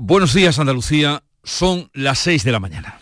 [0.00, 3.00] Buenos días Andalucía, son las 6 de la mañana.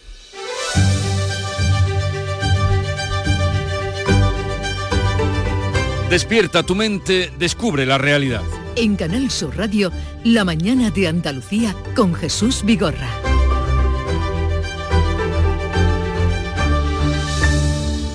[6.09, 8.41] Despierta tu mente, descubre la realidad.
[8.77, 9.93] En Canal Sur Radio,
[10.25, 13.11] La mañana de Andalucía con Jesús Vigorra.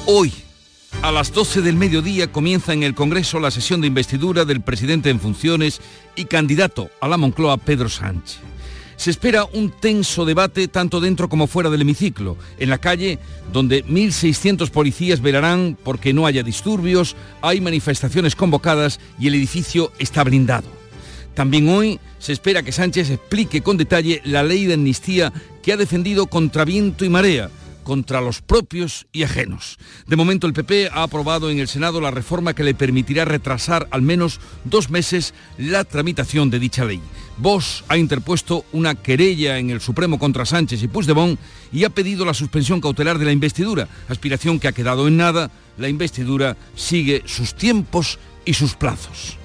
[0.07, 0.34] Hoy,
[1.04, 5.11] a las 12 del mediodía, comienza en el Congreso la sesión de investidura del presidente
[5.11, 5.82] en funciones
[6.16, 8.51] y candidato a la Moncloa, Pedro Sánchez.
[9.02, 13.18] Se espera un tenso debate tanto dentro como fuera del hemiciclo, en la calle
[13.52, 20.23] donde 1.600 policías velarán porque no haya disturbios, hay manifestaciones convocadas y el edificio está
[20.23, 20.68] blindado.
[21.34, 25.34] También hoy se espera que Sánchez explique con detalle la ley de amnistía
[25.64, 27.50] que ha defendido contra viento y marea
[27.84, 29.77] contra los propios y ajenos.
[30.08, 33.88] De momento el PP ha aprobado en el Senado la reforma que le permitirá retrasar
[33.91, 37.02] al menos dos meses la tramitación de dicha ley.
[37.38, 41.39] Vox ha interpuesto una querella en el Supremo contra Sánchez y Puigdemont
[41.72, 45.50] y ha pedido la suspensión cautelar de la investidura, aspiración que ha quedado en nada.
[45.78, 49.38] La investidura sigue sus tiempos y sus plazos.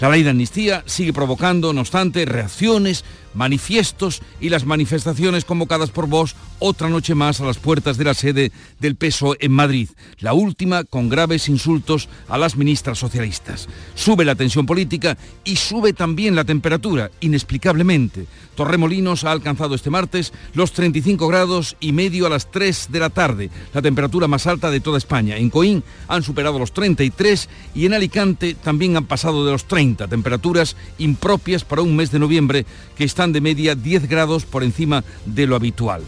[0.00, 6.06] La ley de amnistía sigue provocando, no obstante, reacciones, manifiestos y las manifestaciones convocadas por
[6.06, 9.88] vos otra noche más a las puertas de la sede del PSOE en Madrid,
[10.20, 13.68] la última con graves insultos a las ministras socialistas.
[13.94, 18.26] Sube la tensión política y sube también la temperatura, inexplicablemente.
[18.54, 23.10] Torremolinos ha alcanzado este martes los 35 grados y medio a las 3 de la
[23.10, 25.36] tarde, la temperatura más alta de toda España.
[25.36, 30.06] En Coín han superado los 33 y en Alicante también han pasado de los 30,
[30.06, 35.46] temperaturas impropias para un mes de noviembre que de media 10 grados por encima de
[35.46, 36.02] lo habitual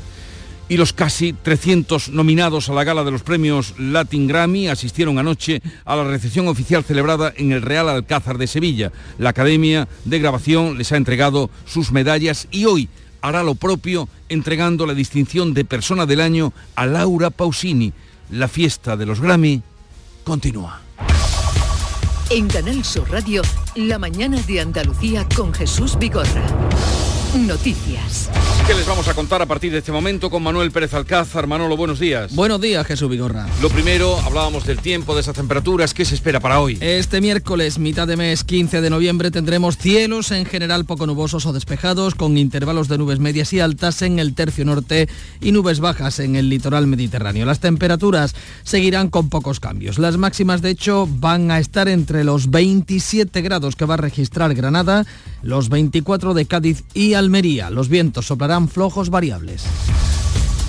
[0.69, 5.63] y los casi 300 nominados a la gala de los premios Latin Grammy asistieron anoche
[5.85, 8.93] a la recepción oficial celebrada en el Real Alcázar de Sevilla.
[9.19, 12.89] La Academia de Grabación les ha entregado sus medallas y hoy
[13.21, 17.93] hará lo propio entregando la distinción de persona del año a Laura Pausini.
[18.31, 19.63] La fiesta de los Grammy
[20.25, 20.81] continúa.
[22.31, 23.43] En Canal Sur Radio,
[23.77, 26.43] La mañana de Andalucía con Jesús Vigorra.
[27.35, 28.31] Noticias.
[28.65, 31.49] ¿Qué les vamos a contar a partir de este momento con Manuel Pérez Alcázar?
[31.49, 32.35] Manolo, buenos días.
[32.35, 33.47] Buenos días, Jesús Vigorra.
[33.61, 35.93] Lo primero, hablábamos del tiempo, de esas temperaturas.
[35.93, 36.79] ¿Qué se espera para hoy?
[36.81, 41.53] Este miércoles, mitad de mes 15 de noviembre, tendremos cielos en general poco nubosos o
[41.53, 45.09] despejados, con intervalos de nubes medias y altas en el tercio norte
[45.41, 47.45] y nubes bajas en el litoral mediterráneo.
[47.45, 49.99] Las temperaturas seguirán con pocos cambios.
[49.99, 54.55] Las máximas, de hecho, van a estar entre los 27 grados que va a registrar
[54.55, 55.05] Granada,
[55.43, 57.71] los 24 de Cádiz y Almería.
[57.71, 59.65] Los vientos soplarán flojos variables.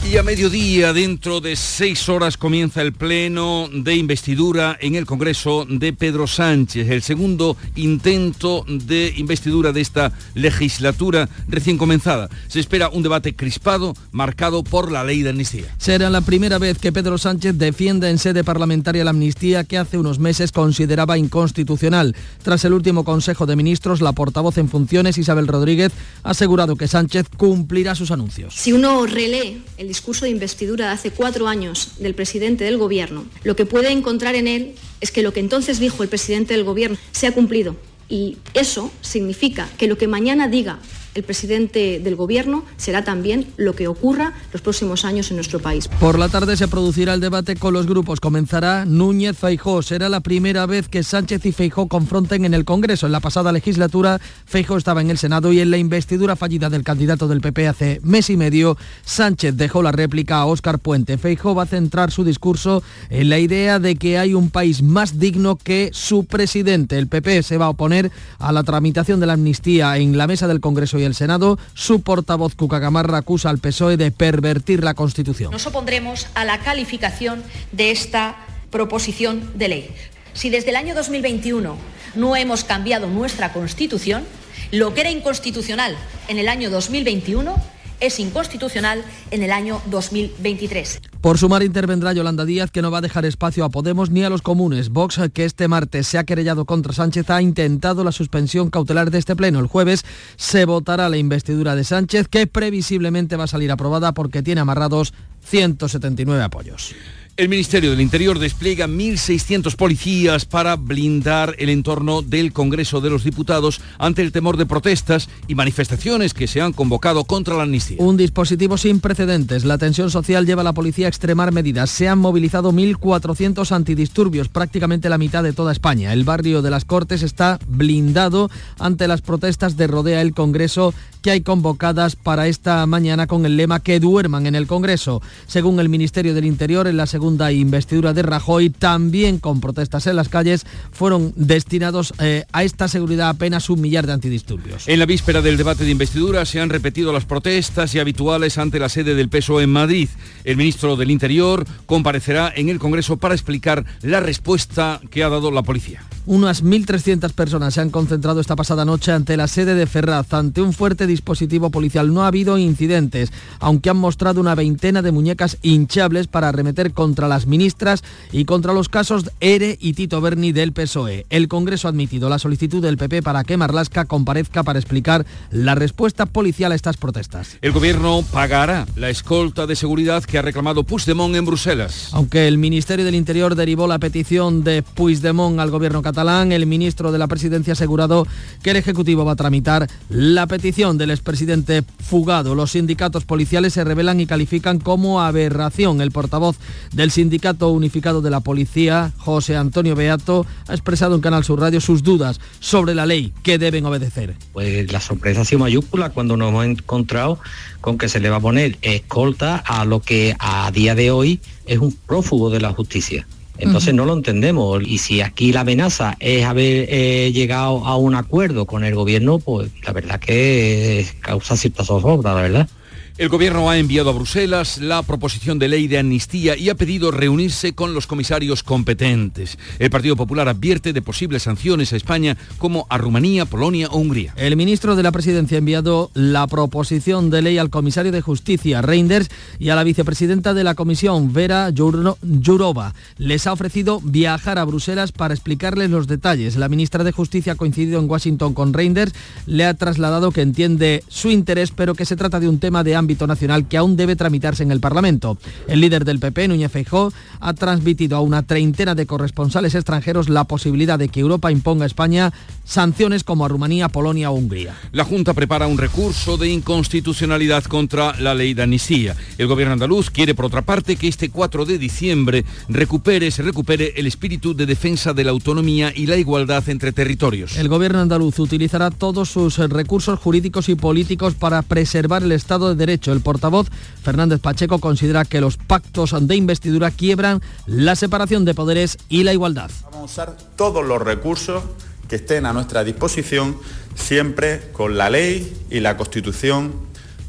[0.08, 5.66] Y a mediodía, dentro de seis horas, comienza el pleno de investidura en el Congreso
[5.68, 12.30] de Pedro Sánchez, el segundo intento de investidura de esta legislatura recién comenzada.
[12.48, 15.66] Se espera un debate crispado, marcado por la ley de amnistía.
[15.80, 19.98] Será la primera vez que Pedro Sánchez defienda en sede parlamentaria la amnistía que hace
[19.98, 22.16] unos meses consideraba inconstitucional.
[22.44, 25.92] Tras el último Consejo de Ministros, la portavoz en funciones, Isabel Rodríguez,
[26.22, 28.54] ha asegurado que Sánchez cumplirá sus anuncios.
[28.54, 33.26] Si uno relee el discurso de investidura de hace cuatro años del presidente del Gobierno,
[33.44, 36.66] lo que puede encontrar en él es que lo que entonces dijo el presidente del
[36.66, 37.78] Gobierno se ha cumplido.
[38.10, 40.80] Y eso significa que lo que mañana diga
[41.16, 45.88] el presidente del Gobierno será también lo que ocurra los próximos años en nuestro país.
[46.00, 48.20] Por la tarde se producirá el debate con los grupos.
[48.20, 49.82] Comenzará Núñez Feijó.
[49.82, 53.06] Será la primera vez que Sánchez y Feijó confronten en el Congreso.
[53.06, 56.84] En la pasada legislatura, Feijó estaba en el Senado y en la investidura fallida del
[56.84, 61.18] candidato del PP hace mes y medio, Sánchez dejó la réplica a Óscar Puente.
[61.18, 65.18] Feijó va a centrar su discurso en la idea de que hay un país más
[65.18, 66.98] digno que su presidente.
[66.98, 70.48] El PP se va a oponer a la tramitación de la amnistía en la mesa
[70.50, 75.52] del Congreso el Senado, su portavoz Cuca Gamarra acusa al PSOE de pervertir la Constitución.
[75.52, 78.36] Nos opondremos a la calificación de esta
[78.72, 79.96] proposición de ley.
[80.34, 81.78] Si desde el año 2021
[82.16, 84.24] no hemos cambiado nuestra Constitución,
[84.72, 85.96] lo que era inconstitucional
[86.28, 91.02] en el año 2021 es inconstitucional en el año 2023.
[91.22, 94.30] Por sumar intervendrá Yolanda Díaz, que no va a dejar espacio a Podemos ni a
[94.30, 94.90] los comunes.
[94.90, 99.18] Vox, que este martes se ha querellado contra Sánchez, ha intentado la suspensión cautelar de
[99.18, 99.60] este pleno.
[99.60, 100.06] El jueves
[100.36, 105.14] se votará la investidura de Sánchez, que previsiblemente va a salir aprobada porque tiene amarrados
[105.44, 106.96] 179 apoyos.
[107.38, 113.26] El Ministerio del Interior despliega 1.600 policías para blindar el entorno del Congreso de los
[113.26, 117.98] Diputados ante el temor de protestas y manifestaciones que se han convocado contra la amnistía.
[118.00, 119.66] Un dispositivo sin precedentes.
[119.66, 121.90] La tensión social lleva a la policía a extremar medidas.
[121.90, 126.14] Se han movilizado 1.400 antidisturbios, prácticamente la mitad de toda España.
[126.14, 128.50] El barrio de las Cortes está blindado
[128.80, 133.58] ante las protestas de rodea el Congreso que hay convocadas para esta mañana con el
[133.58, 135.22] lema que duerman en el Congreso.
[135.48, 140.16] Según el Ministerio del Interior, en la segunda investidura de Rajoy, también con protestas en
[140.16, 144.88] las calles, fueron destinados eh, a esta seguridad apenas un millar de antidisturbios.
[144.88, 148.80] En la víspera del debate de investidura se han repetido las protestas y habituales ante
[148.80, 150.10] la sede del PSOE en Madrid.
[150.44, 155.52] El ministro del Interior comparecerá en el Congreso para explicar la respuesta que ha dado
[155.52, 156.04] la policía.
[156.28, 160.62] Unas 1.300 personas se han concentrado esta pasada noche ante la sede de Ferraz, ante
[160.62, 162.12] un fuerte dispositivo policial.
[162.12, 167.15] No ha habido incidentes, aunque han mostrado una veintena de muñecas hinchables para arremeter contra
[167.22, 171.26] las ministras y contra los casos ERE y Tito Berni del PSOE.
[171.30, 175.76] El Congreso ha admitido la solicitud del PP para que Marlasca comparezca para explicar la
[175.76, 177.58] respuesta policial a estas protestas.
[177.62, 182.10] El gobierno pagará la escolta de seguridad que ha reclamado Puigdemont en Bruselas.
[182.12, 187.12] Aunque el Ministerio del Interior derivó la petición de Puigdemont al gobierno catalán, el ministro
[187.12, 188.28] de la Presidencia ha asegurado
[188.62, 192.56] que el Ejecutivo va a tramitar la petición del expresidente fugado.
[192.56, 196.02] Los sindicatos policiales se revelan y califican como aberración.
[196.02, 196.58] El portavoz
[196.92, 201.82] del Sindicato Unificado de la Policía, José Antonio Beato, ha expresado en Canal Sur Radio
[201.82, 204.36] sus dudas sobre la ley que deben obedecer.
[204.54, 207.40] Pues la sorpresa ha sido mayúscula cuando nos hemos encontrado
[207.82, 211.40] con que se le va a poner escolta a lo que a día de hoy
[211.66, 213.28] es un prófugo de la justicia.
[213.58, 214.84] Entonces no lo entendemos.
[214.84, 219.40] Y si aquí la amenaza es haber eh, llegado a un acuerdo con el gobierno,
[219.40, 222.70] pues la verdad que causa cierta zozobra, la verdad.
[223.18, 227.12] El Gobierno ha enviado a Bruselas la proposición de ley de amnistía y ha pedido
[227.12, 229.58] reunirse con los comisarios competentes.
[229.80, 234.34] El Partido Popular advierte de posibles sanciones a España como a Rumanía, Polonia o Hungría.
[234.36, 238.82] El ministro de la Presidencia ha enviado la proposición de ley al comisario de Justicia,
[238.82, 239.30] Reinders,
[239.60, 242.96] y a la vicepresidenta de la Comisión, Vera Jourova.
[243.18, 246.58] Les ha ofrecido viajar a Bruselas para explicarles los detalles.
[246.58, 249.14] La ministra de Justicia ha coincidido en Washington con Reinders,
[249.46, 253.05] le ha trasladado que entiende su interés, pero que se trata de un tema de
[253.06, 255.38] ámbito nacional que aún debe tramitarse en el Parlamento.
[255.68, 260.46] El líder del PP, Núñez Feijó, ha transmitido a una treintena de corresponsales extranjeros la
[260.46, 262.34] posibilidad de que Europa imponga a España
[262.66, 264.76] sanciones como a Rumanía, Polonia o Hungría.
[264.92, 269.16] La Junta prepara un recurso de inconstitucionalidad contra la ley de amnistía.
[269.38, 273.94] El gobierno andaluz quiere, por otra parte, que este 4 de diciembre recupere, se recupere
[273.96, 277.56] el espíritu de defensa de la autonomía y la igualdad entre territorios.
[277.56, 282.76] El gobierno andaluz utilizará todos sus recursos jurídicos y políticos para preservar el Estado de
[282.76, 283.70] Derecho el portavoz
[284.04, 289.34] Fernández Pacheco considera que los pactos de investidura quiebran la separación de poderes y la
[289.34, 289.72] igualdad.
[289.84, 291.64] Vamos a usar todos los recursos
[292.08, 293.58] que estén a nuestra disposición,
[293.96, 296.74] siempre con la ley y la Constitución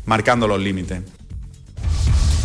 [0.05, 1.03] marcando los límites.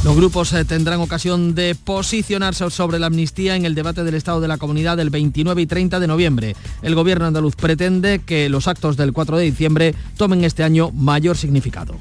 [0.04, 4.42] Los grupos eh, tendrán ocasión de posicionarse sobre la amnistía en el debate del Estado
[4.42, 6.56] de la Comunidad del 29 y 30 de noviembre.
[6.82, 11.38] El gobierno andaluz pretende que los actos del 4 de diciembre tomen este año mayor
[11.38, 11.96] significado.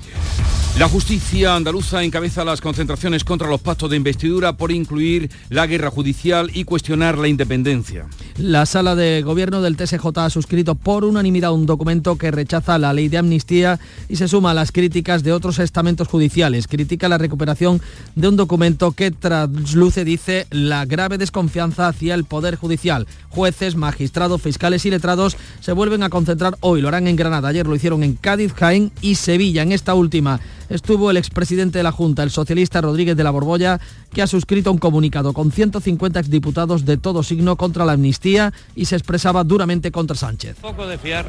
[0.79, 5.91] La justicia andaluza encabeza las concentraciones contra los pactos de investidura por incluir la guerra
[5.91, 8.07] judicial y cuestionar la independencia.
[8.39, 12.95] La sala de gobierno del TSJ ha suscrito por unanimidad un documento que rechaza la
[12.95, 16.67] ley de amnistía y se suma a las críticas de otros estamentos judiciales.
[16.67, 17.83] Critica la recuperación
[18.15, 23.07] de un documento que trasluce, dice, la grave desconfianza hacia el Poder Judicial.
[23.29, 26.81] Jueces, magistrados, fiscales y letrados se vuelven a concentrar hoy.
[26.81, 27.49] Lo harán en Granada.
[27.49, 29.63] Ayer lo hicieron en Cádiz, Jaén y Sevilla.
[29.63, 33.81] En esta última estuvo el expresidente de la Junta, el socialista Rodríguez de la Borbolla,
[34.13, 38.85] que ha suscrito un comunicado con 150 exdiputados de todo signo contra la amnistía y
[38.85, 40.57] se expresaba duramente contra Sánchez.
[40.61, 41.27] Poco de fiar.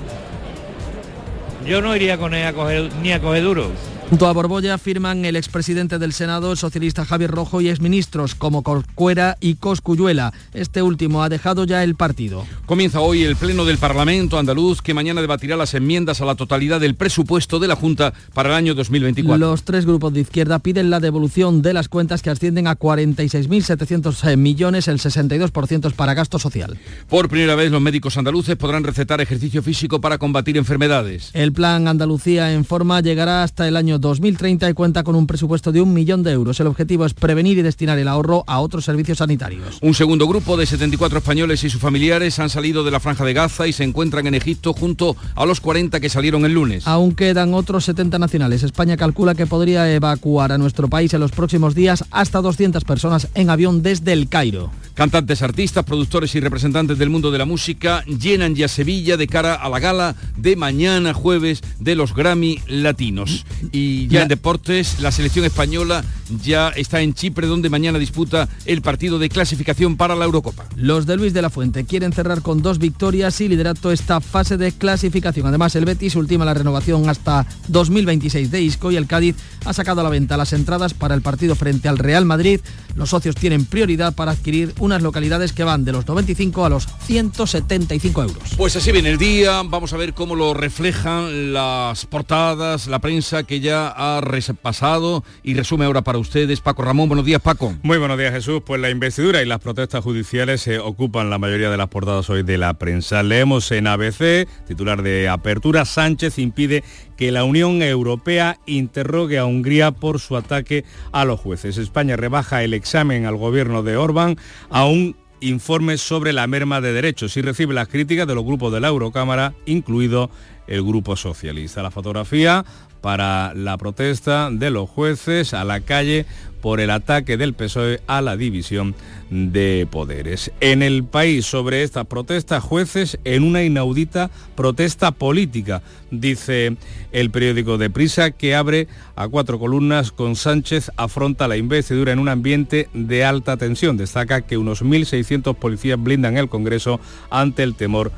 [1.68, 3.72] Yo no iría con él ni a coger duro.
[4.12, 8.62] Junto a Borbolla firman el expresidente del Senado, el socialista Javier Rojo y exministros como
[8.62, 10.34] Corcuera y Coscuyuela.
[10.54, 12.46] Este último ha dejado ya el partido.
[12.66, 16.82] Comienza hoy el Pleno del Parlamento andaluz que mañana debatirá las enmiendas a la totalidad
[16.82, 19.38] del presupuesto de la Junta para el año 2024.
[19.38, 24.36] Los tres grupos de izquierda piden la devolución de las cuentas que ascienden a 46.700
[24.36, 26.78] millones, el 62% es para gasto social.
[27.08, 31.30] Por primera vez los médicos andaluces podrán recetar ejercicio físico para combatir enfermedades.
[31.32, 35.72] El plan Andalucía en forma llegará hasta el año 2030 y cuenta con un presupuesto
[35.72, 36.60] de un millón de euros.
[36.60, 39.78] El objetivo es prevenir y destinar el ahorro a otros servicios sanitarios.
[39.82, 43.34] Un segundo grupo de 74 españoles y sus familiares han salido de la franja de
[43.34, 46.88] Gaza y se encuentran en Egipto junto a los 40 que salieron el lunes.
[46.88, 48.64] Aún quedan otros 70 nacionales.
[48.64, 53.28] España calcula que podría evacuar a nuestro país en los próximos días hasta 200 personas
[53.36, 54.72] en avión desde el Cairo.
[54.94, 59.56] Cantantes, artistas, productores y representantes del mundo de la música llenan ya Sevilla de cara
[59.56, 63.46] a la gala de mañana jueves de los Grammy Latinos.
[63.72, 66.04] Y ya en deportes, la selección española
[66.44, 70.66] ya está en Chipre donde mañana disputa el partido de clasificación para la Eurocopa.
[70.76, 74.58] Los de Luis de la Fuente quieren cerrar con dos victorias y liderato esta fase
[74.58, 75.48] de clasificación.
[75.48, 80.02] Además, el Betis ultima la renovación hasta 2026 de Isco y el Cádiz ha sacado
[80.02, 82.62] a la venta las entradas para el partido frente al Real Madrid.
[82.96, 86.88] Los socios tienen prioridad para adquirir unas localidades que van de los 95 a los
[87.06, 88.44] 175 euros.
[88.58, 93.44] Pues así viene el día, vamos a ver cómo lo reflejan las portadas, la prensa
[93.44, 96.62] que ya ha repasado y resume ahora para ustedes.
[96.62, 97.74] Paco Ramón, buenos días Paco.
[97.84, 101.70] Muy buenos días Jesús, pues la investidura y las protestas judiciales se ocupan la mayoría
[101.70, 103.24] de las portadas hoy de la prensa.
[103.24, 106.84] Leemos en ABC, titular de apertura, Sánchez impide
[107.18, 111.78] que la Unión Europea interrogue a Hungría por su ataque a los jueces.
[111.78, 114.38] España rebaja el examen al gobierno de Orbán
[114.70, 118.72] a un informe sobre la merma de derechos y recibe las críticas de los grupos
[118.72, 120.30] de la Eurocámara, incluido
[120.68, 121.84] el Grupo Socialista.
[121.84, 122.64] La fotografía
[123.02, 126.26] para la protesta de los jueces a la calle
[126.62, 128.96] por el ataque del PSOE a la división
[129.32, 130.52] de poderes.
[130.60, 135.82] En el país sobre esta protesta, jueces en una inaudita protesta política,
[136.12, 136.78] dice
[137.12, 142.20] el periódico de Prisa, que abre a cuatro columnas con Sánchez afronta la investidura en
[142.20, 143.98] un ambiente de alta tensión.
[143.98, 148.12] Destaca que unos 1.600 policías blindan el Congreso ante el temor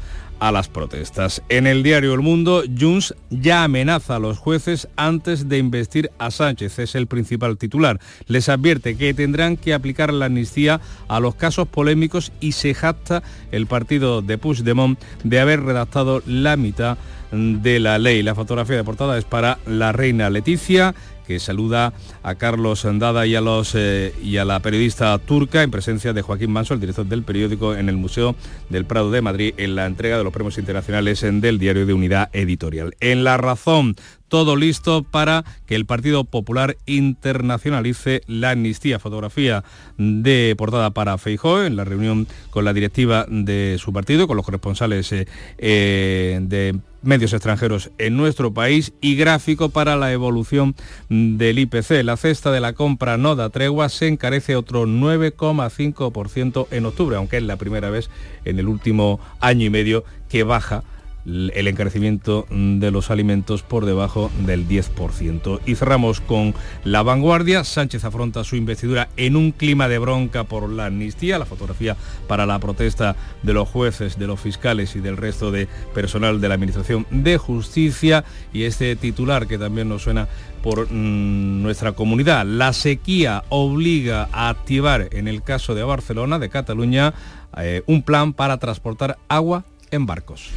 [0.44, 1.42] a las protestas.
[1.48, 6.32] En el diario El Mundo, Junts ya amenaza a los jueces antes de investir a
[6.32, 8.02] Sánchez, es el principal titular.
[8.28, 13.24] Les advierte que tendrán que aplicar la amnistía a los casos polémicos y se jacta
[13.54, 16.98] el partido de Puigdemont de haber redactado la mitad
[17.32, 18.22] de la ley.
[18.22, 20.94] La fotografía de portada es para la reina Leticia,
[21.26, 25.72] que saluda a Carlos Andada y a, los, eh, y a la periodista turca en
[25.72, 28.36] presencia de Joaquín Manso, el director del periódico en el Museo
[28.70, 32.30] del Prado de Madrid, en la entrega de los premios internacionales del diario de Unidad
[32.34, 32.96] Editorial.
[33.00, 33.96] En La Razón,
[34.34, 38.98] todo listo para que el Partido Popular internacionalice la amnistía.
[38.98, 39.64] Fotografía
[40.00, 44.44] de portada para Feijóo en la reunión con la directiva de su partido, con los
[44.44, 45.28] corresponsales eh,
[45.60, 50.74] eh, de medios extranjeros en nuestro país y gráfico para la evolución
[51.10, 52.04] del IPC.
[52.04, 57.38] La cesta de la compra no da tregua, se encarece otro 9,5% en octubre, aunque
[57.38, 58.10] es la primera vez
[58.46, 60.84] en el último año y medio que baja
[61.26, 65.60] el encarecimiento de los alimentos por debajo del 10%.
[65.66, 66.54] Y cerramos con
[66.84, 67.64] la vanguardia.
[67.64, 71.96] Sánchez afronta su investidura en un clima de bronca por la amnistía, la fotografía
[72.28, 76.50] para la protesta de los jueces, de los fiscales y del resto de personal de
[76.50, 80.28] la Administración de Justicia y este titular que también nos suena
[80.62, 82.46] por mm, nuestra comunidad.
[82.46, 87.14] La sequía obliga a activar, en el caso de Barcelona, de Cataluña,
[87.58, 90.50] eh, un plan para transportar agua en barcos.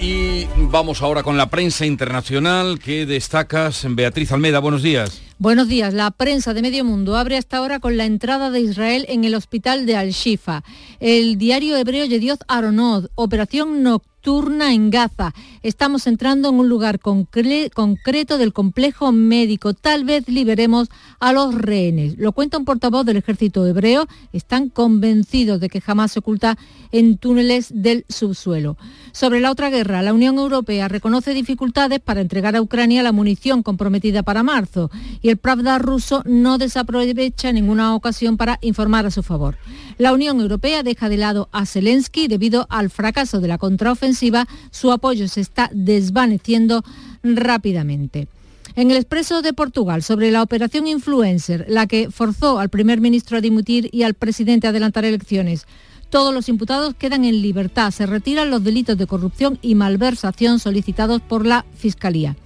[0.00, 3.86] Y vamos ahora con la prensa internacional que destacas.
[3.88, 5.22] Beatriz Almeda, buenos días.
[5.38, 5.94] Buenos días.
[5.94, 9.34] La prensa de Medio Mundo abre hasta ahora con la entrada de Israel en el
[9.34, 10.64] hospital de Al-Shifa.
[11.00, 15.32] El diario hebreo Yedioth Aronod, operación nocturna turna en Gaza.
[15.62, 19.72] Estamos entrando en un lugar concreto del complejo médico.
[19.72, 22.18] Tal vez liberemos a los rehenes.
[22.18, 24.06] Lo cuenta un portavoz del ejército hebreo.
[24.34, 26.58] Están convencidos de que jamás se oculta
[26.92, 28.76] en túneles del subsuelo.
[29.12, 33.62] Sobre la otra guerra, la Unión Europea reconoce dificultades para entregar a Ucrania la munición
[33.62, 34.90] comprometida para marzo
[35.22, 39.56] y el Pravda ruso no desaprovecha ninguna ocasión para informar a su favor.
[39.98, 44.46] La Unión Europea deja de lado a Zelensky debido al fracaso de la contraofensiva.
[44.70, 46.84] Su apoyo se está desvaneciendo
[47.24, 48.28] rápidamente.
[48.76, 53.38] En el expreso de Portugal, sobre la operación Influencer, la que forzó al primer ministro
[53.38, 55.66] a dimitir y al presidente a adelantar elecciones,
[56.10, 57.90] todos los imputados quedan en libertad.
[57.90, 62.36] Se retiran los delitos de corrupción y malversación solicitados por la Fiscalía.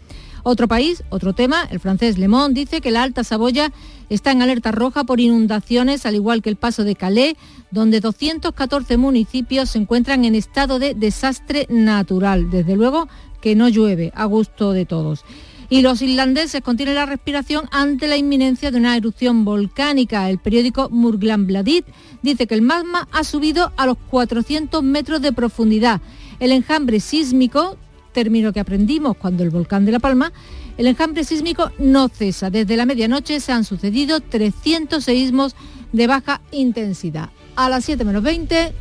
[0.45, 3.73] Otro país, otro tema, el francés Le Monde dice que la Alta Saboya
[4.09, 7.35] está en alerta roja por inundaciones, al igual que el paso de Calais,
[7.71, 12.51] donde 214 municipios se encuentran en estado de desastre natural.
[12.51, 13.09] Desde luego
[13.41, 15.25] que no llueve, a gusto de todos.
[15.71, 20.29] Y los irlandeses contienen la respiración ante la inminencia de una erupción volcánica.
[20.29, 21.87] El periódico Murglanbladit
[22.21, 26.03] dice que el magma ha subido a los 400 metros de profundidad.
[26.41, 27.79] El enjambre sísmico
[28.13, 30.33] término que aprendimos cuando el volcán de La Palma,
[30.77, 32.51] el enjambre sísmico no cesa.
[32.51, 35.55] Desde la medianoche se han sucedido 300 seísmos
[35.93, 37.31] de baja intensidad.
[37.57, 38.73] A las 7 menos 20,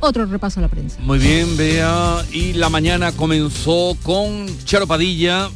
[0.00, 0.98] otro repaso a la prensa.
[1.00, 2.24] Muy bien, Bea.
[2.32, 5.48] Y la mañana comenzó con Charo Padilla,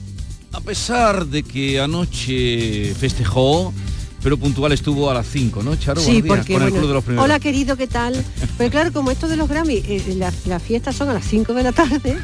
[0.52, 3.72] a pesar de que anoche festejó,
[4.22, 6.00] pero puntual estuvo a las 5, ¿no, Charo?
[6.00, 7.24] Sí, porque con el bueno, Club de los Primeros.
[7.24, 8.24] hola querido, ¿qué tal?
[8.56, 11.54] Pues claro, como esto de los Grammy, eh, las las fiestas son a las 5
[11.54, 12.16] de la tarde,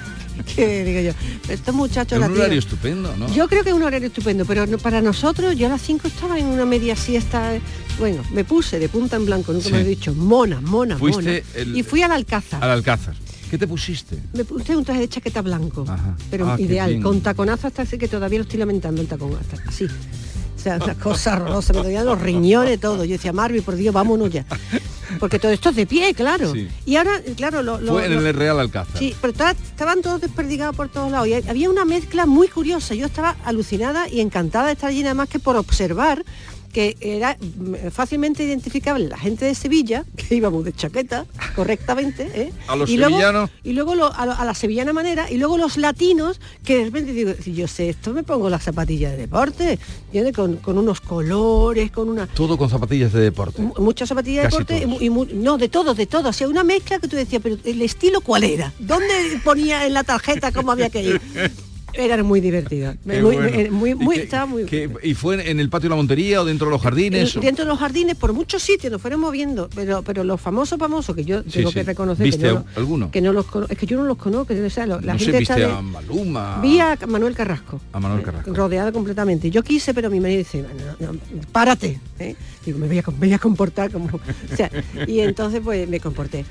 [0.56, 3.32] que digo yo, estos muchachos Es un horario estupendo, ¿no?
[3.34, 6.08] Yo creo que es un horario estupendo, pero no- para nosotros, yo a las 5
[6.08, 7.52] estaba en una media siesta.
[7.98, 9.72] Bueno, me puse de punta en blanco, nunca Sí.
[9.72, 11.60] me he dicho, mona, mona, Fuiste mona.
[11.62, 12.62] el- y fui al Alcázar.
[12.62, 13.14] Al Alcázar.
[13.50, 14.18] ¿Qué te pusiste?
[14.34, 16.16] Me puse un traje de chaqueta blanco, Ajá.
[16.30, 19.56] pero Ah, ideal, con taconazo hasta así que todavía lo estoy lamentando el tacón, hasta
[19.68, 19.84] así.
[19.86, 23.04] O sea, una cosa horrorosa, me dolían los riñones, todo.
[23.04, 24.44] Yo decía, Marvi, por Dios, vámonos ya.
[25.18, 26.52] Porque todo esto es de pie, claro.
[26.52, 26.68] Sí.
[26.86, 28.98] Y ahora, claro, lo, lo- Fue en lo- el Real Alcázar.
[28.98, 31.28] Sí, pero ta- estaban todos desperdigados por todos lados.
[31.28, 32.94] Y había una mezcla muy curiosa.
[32.94, 36.24] Yo estaba alucinada y encantada de estar allí, nada más que por observar
[36.72, 42.52] que era mm, fácilmente identificable la gente de Sevilla, que íbamos de chaqueta, correctamente, ¿eh?
[42.66, 43.50] A los y luego, sevillanos.
[43.64, 46.84] y luego lo- a, lo- a la sevillana manera, y luego los latinos, que de
[46.84, 50.34] repente digo, si yo sé esto, me pongo las zapatillas de deporte, ¿entiendes?
[50.34, 53.62] Con, con unos colores, con una Todo con zapatillas de deporte.
[53.62, 55.28] mu- muchas zapatillas de deporte y todos.
[55.30, 57.82] y, no de todo de todo o sea una mezcla que tú decías pero el
[57.82, 61.20] estilo cuál era dónde ponía en la tarjeta cómo había que ir
[61.94, 63.72] era muy divertido Qué muy, bueno.
[63.72, 64.64] muy, muy- ¿Y estaba muy
[65.02, 67.34] ¿Y fue en el patio de la Montería o dentro de los jardines?
[67.40, 71.14] dentro de los jardines por muchos sitios nos fueron moviendo pero pero los famosos famosos
[71.16, 71.74] que yo tengo sí.
[71.74, 73.10] que reconocer ¿Viste que no, alguno?
[73.10, 75.38] que no los es que yo no los conozco o sea, la no sé, gente
[75.38, 76.60] viste está de- a Maluma.
[76.62, 77.80] Vi a Manuel Carrasco.
[77.92, 78.52] A Manuel Carrasco.
[78.52, 79.50] Rodeada completamente.
[79.50, 80.64] Yo quise, pero mi marido dice,
[81.00, 81.18] "No, no,
[81.52, 82.00] párate.
[82.18, 82.34] ¿eh?
[82.64, 84.08] Digo, me voy, a, me voy a comportar como...
[84.52, 84.70] O sea,
[85.06, 86.44] y entonces pues me comporté.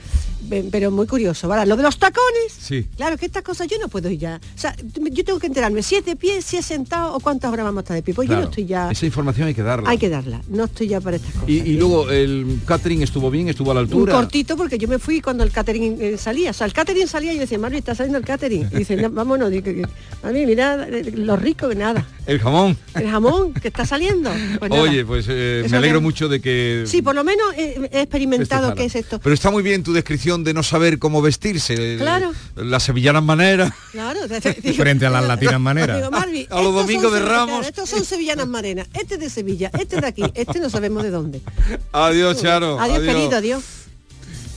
[0.72, 1.48] Pero muy curioso.
[1.48, 1.66] ¿vale?
[1.68, 2.54] Lo de los tacones.
[2.58, 2.88] Sí.
[2.96, 4.40] Claro que estas cosas yo no puedo ir ya.
[4.56, 4.76] O sea,
[5.12, 7.80] yo tengo que enterarme si es de pie, si es sentado o cuántas horas vamos
[7.80, 8.14] a estar de pie.
[8.14, 8.92] Pues yo no estoy ya...
[8.92, 9.90] Esa información hay que darla.
[9.90, 10.42] Hay que darla.
[10.50, 11.50] No estoy ya para estas cosas.
[11.50, 14.14] Y, y luego el catering estuvo bien, estuvo a la un altura.
[14.14, 16.52] cortito porque yo me fui cuando el catering eh, salía.
[16.52, 18.68] O sea, el catering salía y yo decía, Marvi, está saliendo el catering.
[18.72, 19.50] Y dice, "No, vámonos.
[19.52, 19.66] Digo,
[20.24, 22.06] Marvi, mira eh, lo rico que nada.
[22.26, 22.78] El jamón.
[22.96, 24.30] El jamón que está saliendo.
[24.60, 24.72] Pues.
[24.72, 26.84] Oye, pues eh, me alegro que- mucho de que...
[26.86, 29.20] Sí, por lo menos he, he experimentado qué es esto.
[29.20, 31.98] Pero está muy bien tu descripción de no saber cómo vestirse.
[31.98, 32.32] Claro.
[32.56, 33.72] Las sevillanas maneras.
[33.92, 34.20] Claro.
[34.76, 35.98] Frente a las latinas maneras.
[35.98, 37.66] Digo, Marvi, A los domingos de Ramos.
[37.66, 38.88] Estos son sevillanas marenas.
[38.94, 41.42] Este es de Sevilla, este es de aquí, este no sabemos de dónde.
[41.92, 42.80] Adiós, Charo.
[42.80, 43.64] Adiós, querido, adiós.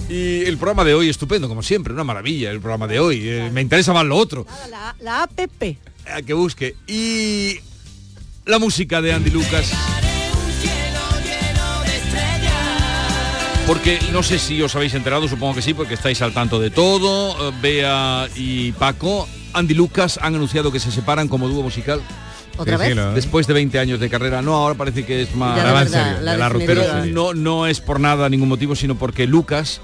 [0.08, 3.28] Y el programa de hoy estupendo, como siempre, una maravilla el programa de hoy.
[3.28, 4.44] Eh, me interesa más lo otro.
[4.68, 5.78] La, la APP.
[6.12, 6.74] A que busque.
[6.88, 7.60] Y
[8.44, 9.72] la música de Andy Lucas.
[13.66, 16.70] Porque no sé si os habéis enterado, supongo que sí, porque estáis al tanto de
[16.70, 17.50] todo.
[17.50, 22.00] Eh, Bea y Paco, Andy Lucas han anunciado que se separan como dúo musical.
[22.56, 23.15] ¿Otra Sí, sí, vez?
[23.15, 25.56] Después de 20 años de carrera, no, ahora parece que es más...
[25.56, 29.26] Verdad, serio, la de la ruptura, no, no es por nada, ningún motivo, sino porque
[29.26, 29.80] Lucas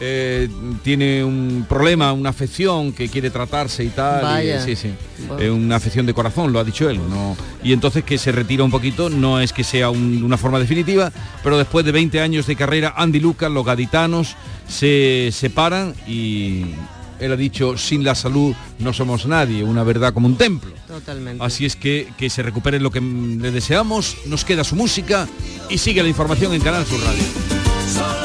[0.00, 0.48] eh,
[0.82, 4.20] tiene un problema, una afección que quiere tratarse y tal.
[4.22, 4.64] y, Vaya.
[4.64, 4.90] sí, sí.
[5.28, 5.42] Bueno.
[5.42, 6.98] Eh, una afección de corazón, lo ha dicho él.
[7.10, 7.36] ¿no?
[7.62, 11.12] Y entonces que se retira un poquito, no es que sea un- una forma definitiva,
[11.42, 14.34] pero después de 20 años de carrera, Andy Lucas, los gaditanos,
[14.66, 16.64] se separan y
[17.24, 20.72] él ha dicho, sin la salud no somos nadie, una verdad como un templo.
[20.86, 21.44] Totalmente.
[21.44, 25.28] Así es que que se recupere lo que le deseamos, nos queda su música
[25.68, 27.24] y sigue la información en Canal Sur Radio.
[27.96, 28.24] Uh.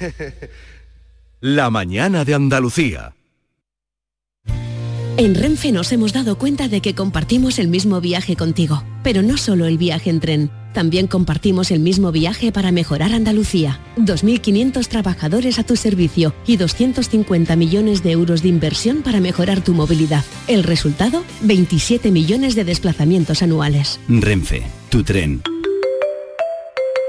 [1.40, 3.13] La mañana de Andalucía.
[5.16, 9.36] En Renfe nos hemos dado cuenta de que compartimos el mismo viaje contigo, pero no
[9.36, 13.80] solo el viaje en tren, también compartimos el mismo viaje para mejorar Andalucía.
[13.96, 19.72] 2.500 trabajadores a tu servicio y 250 millones de euros de inversión para mejorar tu
[19.72, 20.24] movilidad.
[20.48, 24.00] El resultado, 27 millones de desplazamientos anuales.
[24.08, 25.42] Renfe, tu tren.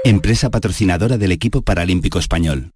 [0.04, 2.70] Empresa patrocinadora del equipo paralímpico español.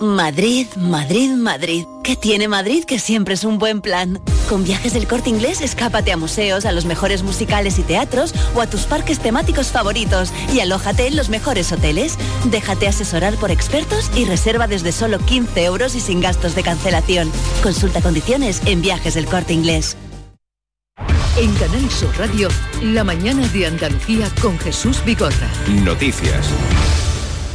[0.00, 1.86] Madrid, Madrid, Madrid.
[2.02, 4.20] ¿Qué tiene Madrid que siempre es un buen plan?
[4.48, 8.60] Con viajes del corte inglés, escápate a museos, a los mejores musicales y teatros o
[8.60, 12.18] a tus parques temáticos favoritos y alójate en los mejores hoteles.
[12.44, 17.30] Déjate asesorar por expertos y reserva desde solo 15 euros y sin gastos de cancelación.
[17.62, 19.96] Consulta condiciones en viajes del corte inglés.
[21.36, 22.48] En Canal Sur Radio,
[22.82, 25.48] la mañana de Andalucía con Jesús Vigorra.
[25.82, 26.48] Noticias.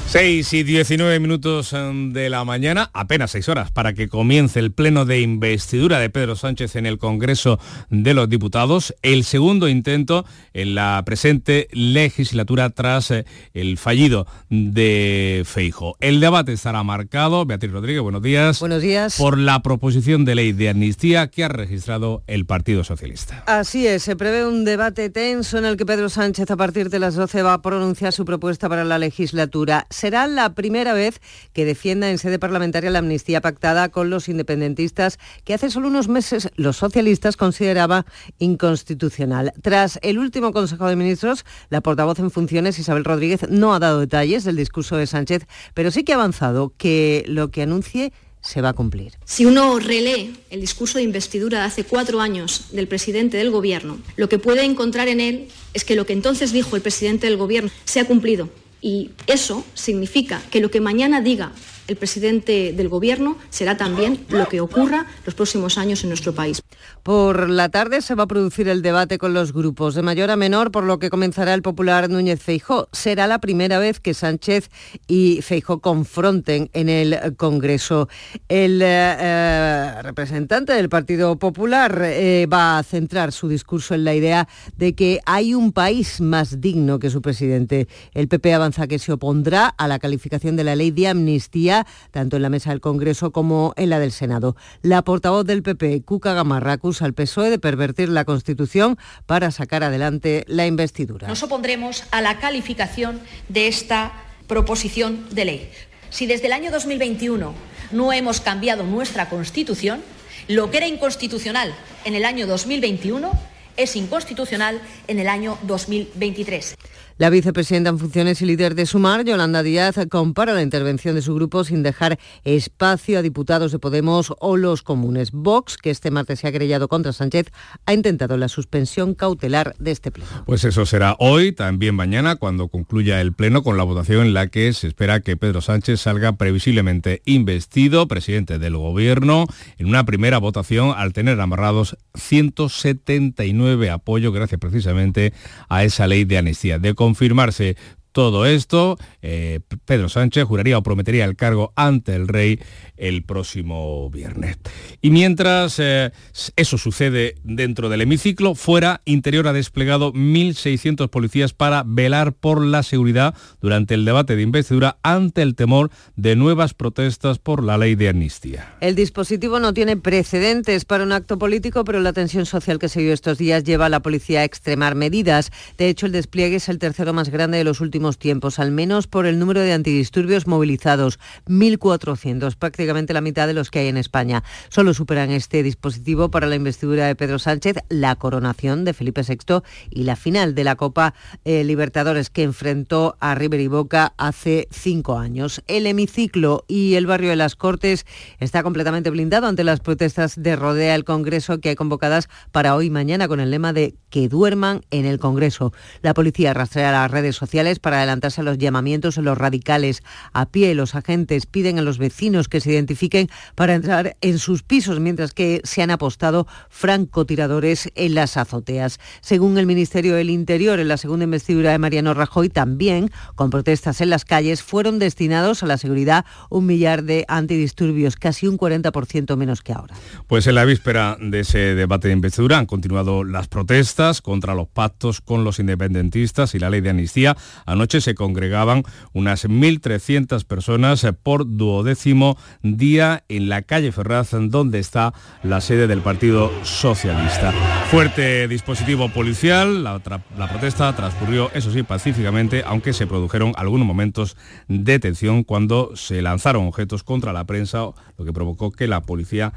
[0.10, 4.72] 6 y 19 minutos em, de la mañana, apenas 6 horas, para que comience el
[4.72, 7.60] pleno de investidura de Pedro Sánchez en el Congreso
[7.92, 15.44] de los Diputados, el segundo intento en la presente legislatura tras eh, el fallido de
[15.46, 15.96] Feijo.
[16.00, 18.60] El debate estará marcado, Beatriz Rodríguez, buenos días.
[18.62, 19.16] Buenos días.
[19.16, 23.44] Por la proposición de ley de amnistía que ha registrado el Partido Socialista.
[23.46, 26.98] Así es, se prevé un debate tenso en el que Pedro Sánchez a partir de
[26.98, 31.22] las 12 va a pronunciar su propuesta para la legislatura será la primera vez
[31.54, 36.08] que defienda en sede parlamentaria la amnistía pactada con los independentistas que hace solo unos
[36.08, 38.06] meses los socialistas consideraba
[38.40, 39.54] inconstitucional.
[39.62, 44.00] Tras el último Consejo de Ministros, la portavoz en funciones Isabel Rodríguez no ha dado
[44.00, 48.62] detalles del discurso de Sánchez, pero sí que ha avanzado que lo que anuncie se
[48.62, 49.14] va a cumplir.
[49.26, 54.00] Si uno relee el discurso de investidura de hace cuatro años del presidente del Gobierno,
[54.16, 57.36] lo que puede encontrar en él es que lo que entonces dijo el presidente del
[57.36, 58.50] Gobierno se ha cumplido
[58.82, 61.52] y eso significa que lo que mañana diga
[61.90, 66.62] el presidente del Gobierno será también lo que ocurra los próximos años en nuestro país.
[67.02, 70.36] Por la tarde se va a producir el debate con los grupos de mayor a
[70.36, 72.88] menor, por lo que comenzará el popular Núñez Feijó.
[72.92, 74.70] Será la primera vez que Sánchez
[75.08, 78.08] y Feijó confronten en el Congreso.
[78.48, 78.86] El eh,
[79.20, 84.48] eh, representante del Partido Popular eh, va a centrar su discurso en la idea
[84.78, 87.88] de que hay un país más digno que su presidente.
[88.14, 91.79] El PP avanza que se opondrá a la calificación de la ley de amnistía
[92.12, 94.56] tanto en la mesa del Congreso como en la del Senado.
[94.82, 99.84] La portavoz del PP, Cuca Gamarra, acusa al PSOE de pervertir la Constitución para sacar
[99.84, 101.28] adelante la investidura.
[101.28, 104.14] Nos opondremos a la calificación de esta
[104.48, 105.72] proposición de ley.
[106.10, 107.54] Si desde el año 2021
[107.92, 110.02] no hemos cambiado nuestra Constitución,
[110.48, 111.74] lo que era inconstitucional
[112.06, 113.32] en el año 2021
[113.78, 116.76] es inconstitucional en el año 2023.
[117.20, 121.36] La vicepresidenta en funciones y líder de Sumar, Yolanda Díaz, compara la intervención de su
[121.36, 125.34] grupo sin dejar espacio a diputados de Podemos o los comunes.
[125.34, 127.48] Vox, que este martes se ha querellado contra Sánchez,
[127.86, 130.30] ha intentado la suspensión cautelar de este pleno.
[130.46, 134.48] Pues eso será hoy, también mañana, cuando concluya el pleno con la votación en la
[134.48, 139.46] que se espera que Pedro Sánchez salga previsiblemente investido presidente del gobierno
[139.78, 145.34] en una primera votación al tener amarrados 179 apoyos gracias precisamente
[145.68, 146.80] a esa ley de amnistía.
[146.80, 147.76] De confirmarse
[148.12, 152.60] todo esto, eh, Pedro Sánchez juraría o prometería el cargo ante el rey
[152.98, 154.58] el próximo viernes.
[155.02, 156.12] Y mientras eh,
[156.56, 162.84] eso sucede dentro del hemiciclo, fuera, Interior ha desplegado 1.600 policías para velar por la
[162.84, 167.96] seguridad durante el debate de investidura ante el temor de nuevas protestas por la ley
[167.96, 168.76] de amnistía.
[168.82, 173.02] El dispositivo no tiene precedentes para un acto político, pero la tensión social que se
[173.02, 175.52] dio estos días lleva a la policía a extremar medidas.
[175.78, 179.08] De hecho, el despliegue es el tercero más grande de los últimos tiempos, al menos
[179.08, 183.98] por el número de antidisturbios movilizados, 1.400, prácticamente la mitad de los que hay en
[183.98, 184.44] España.
[184.70, 189.62] Solo superan este dispositivo para la investidura de Pedro Sánchez, la coronación de Felipe VI
[189.90, 194.68] y la final de la Copa eh, Libertadores que enfrentó a River y Boca hace
[194.72, 195.62] cinco años.
[195.68, 198.06] El hemiciclo y el barrio de las Cortes
[198.40, 202.88] está completamente blindado ante las protestas de Rodea el Congreso que hay convocadas para hoy
[202.88, 205.74] y mañana con el lema de que duerman en el Congreso.
[206.02, 210.04] La policía rastrea las redes sociales para adelantarse a los llamamientos en los radicales.
[210.34, 214.64] A pie, los agentes piden a los vecinos que se identifiquen para entrar en sus
[214.64, 219.00] pisos, mientras que se han apostado francotiradores en las azoteas.
[219.22, 224.02] Según el Ministerio del Interior, en la segunda investidura de Mariano Rajoy, también, con protestas
[224.02, 229.36] en las calles, fueron destinados a la seguridad un millar de antidisturbios, casi un 40%
[229.36, 229.96] menos que ahora.
[230.28, 234.68] Pues en la víspera de ese debate de investidura han continuado las protestas contra los
[234.68, 237.36] pactos con los independentistas y la ley de amnistía.
[237.80, 245.14] Anoche se congregaban unas 1.300 personas por duodécimo día en la calle Ferraz, donde está
[245.44, 247.54] la sede del Partido Socialista.
[247.90, 250.02] Fuerte dispositivo policial, la,
[250.38, 254.36] la protesta transcurrió, eso sí, pacíficamente, aunque se produjeron algunos momentos
[254.68, 259.54] de tensión cuando se lanzaron objetos contra la prensa, lo que provocó que la policía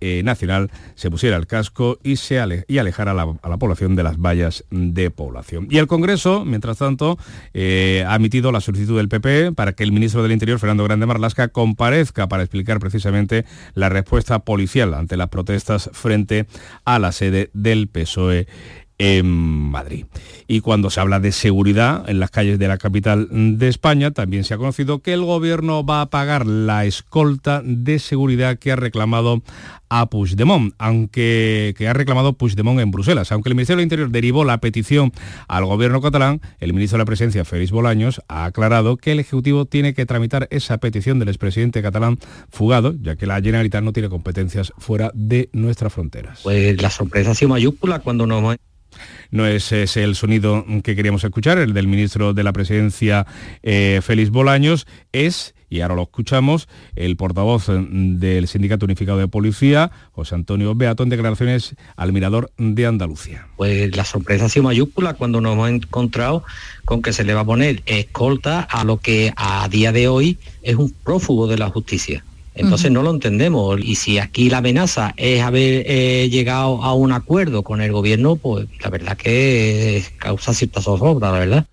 [0.00, 4.64] eh, nacional se pusiera el casco y, se alejara a la, población de las vallas
[4.70, 5.68] de población.
[5.70, 7.18] Y el Congreso, mientras tanto,
[7.54, 11.06] eh, ha emitido la solicitud del PP para que el ministro del Interior, Fernando Grande
[11.06, 16.46] Marlasca, comparezca para explicar precisamente la respuesta policial ante las protestas frente
[16.84, 18.46] a la sede del PSOE
[18.98, 20.06] en Madrid.
[20.48, 24.44] Y cuando se habla de seguridad en las calles de la capital de España, también
[24.44, 28.76] se ha conocido que el gobierno va a pagar la escolta de seguridad que ha
[28.76, 29.42] reclamado
[29.90, 33.30] a Puigdemont, aunque que ha reclamado Puigdemont en Bruselas.
[33.32, 35.12] Aunque el Ministerio del Interior derivó la petición
[35.48, 39.66] al gobierno catalán, el ministro de la Presidencia, Félix Bolaños, ha aclarado que el Ejecutivo
[39.66, 42.18] tiene que tramitar esa petición del expresidente catalán
[42.50, 46.40] fugado, ya que la Generalitat no tiene competencias fuera de nuestras fronteras.
[46.42, 48.56] Pues la sorpresa ha sido mayúscula cuando nos
[49.30, 53.26] no es ese el sonido que queríamos escuchar, el del ministro de la Presidencia,
[53.62, 59.90] eh, Félix Bolaños, es y ahora lo escuchamos, el portavoz del Sindicato Unificado de Policía,
[60.12, 63.48] José Antonio Beato, en declaraciones al Mirador de Andalucía.
[63.56, 66.44] Pues la sorpresa ha sido mayúscula cuando nos hemos encontrado
[66.84, 70.38] con que se le va a poner escolta a lo que a día de hoy
[70.62, 72.24] es un prófugo de la justicia.
[72.58, 73.80] Entonces no lo entendemos.
[73.80, 78.36] Y si aquí la amenaza es haber eh, llegado a un acuerdo con el gobierno,
[78.36, 81.66] pues la verdad que causa cierta zozobra, la verdad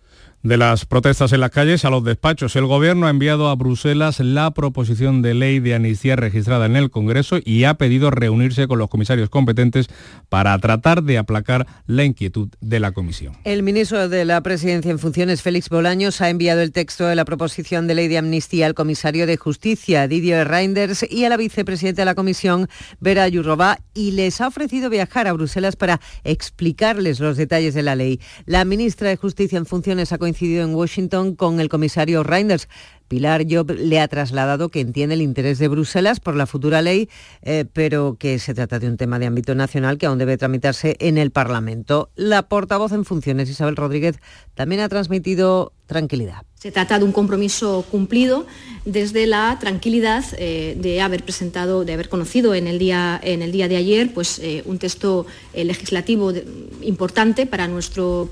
[0.46, 2.56] de las protestas en las calles a los despachos.
[2.56, 6.92] El Gobierno ha enviado a Bruselas la proposición de ley de amnistía registrada en el
[6.92, 9.88] Congreso y ha pedido reunirse con los comisarios competentes
[10.30, 13.36] para tratar de aplacar la inquietud de la Comisión.
[13.44, 17.26] El ministro de la Presidencia en funciones, Félix Bolaños, ha enviado el texto de la
[17.26, 22.04] proposición de ley de amnistía al comisario de Justicia, Didier Reinders, y a la vicepresidenta
[22.04, 22.68] de la Comisión,
[23.00, 27.96] Vera Yurrová, y les ha ofrecido viajar a Bruselas para explicarles los detalles de la
[27.96, 28.20] ley.
[28.46, 32.68] La ministra de Justicia en funciones ha coincidido en Washington con el comisario Reinders.
[33.08, 37.10] Pilar Job le ha trasladado que entiende el interés de Bruselas por la futura ley,
[37.42, 40.96] eh, pero que se trata de un tema de ámbito nacional que aún debe tramitarse
[41.00, 42.10] en el Parlamento.
[42.16, 44.18] La portavoz en funciones, Isabel Rodríguez,
[44.56, 46.44] también ha transmitido tranquilidad.
[46.56, 48.48] Se trata de un compromiso cumplido
[48.86, 54.12] desde la tranquilidad eh, de haber presentado, de haber conocido en el día, de ayer
[54.12, 56.34] pues, eh, un texto legislativo
[56.82, 58.28] importante para nuestro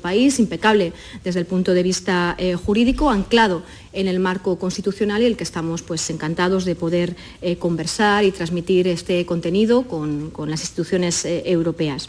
[0.00, 3.62] país, impecable desde el punto de vista jurídico, anclado
[3.94, 7.16] en el marco constitucional y el que estamos pues, encantados de poder
[7.58, 12.08] conversar y transmitir este contenido con, con las instituciones europeas.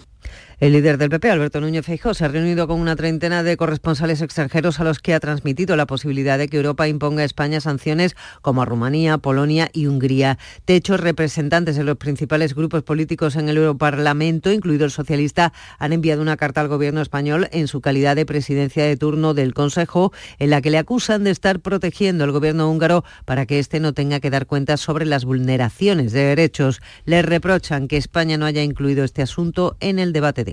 [0.57, 4.21] El líder del PP, Alberto Núñez Feijóo, se ha reunido con una treintena de corresponsales
[4.21, 8.15] extranjeros a los que ha transmitido la posibilidad de que Europa imponga a España sanciones
[8.41, 10.37] como a Rumanía, Polonia y Hungría.
[10.65, 15.91] De hecho, representantes de los principales grupos políticos en el Europarlamento, incluido el socialista, han
[15.91, 20.13] enviado una carta al gobierno español en su calidad de presidencia de turno del Consejo,
[20.39, 23.91] en la que le acusan de estar protegiendo al gobierno húngaro para que éste no
[23.91, 26.81] tenga que dar cuenta sobre las vulneraciones de derechos.
[27.03, 30.44] Le reprochan que España no haya incluido este asunto en el debate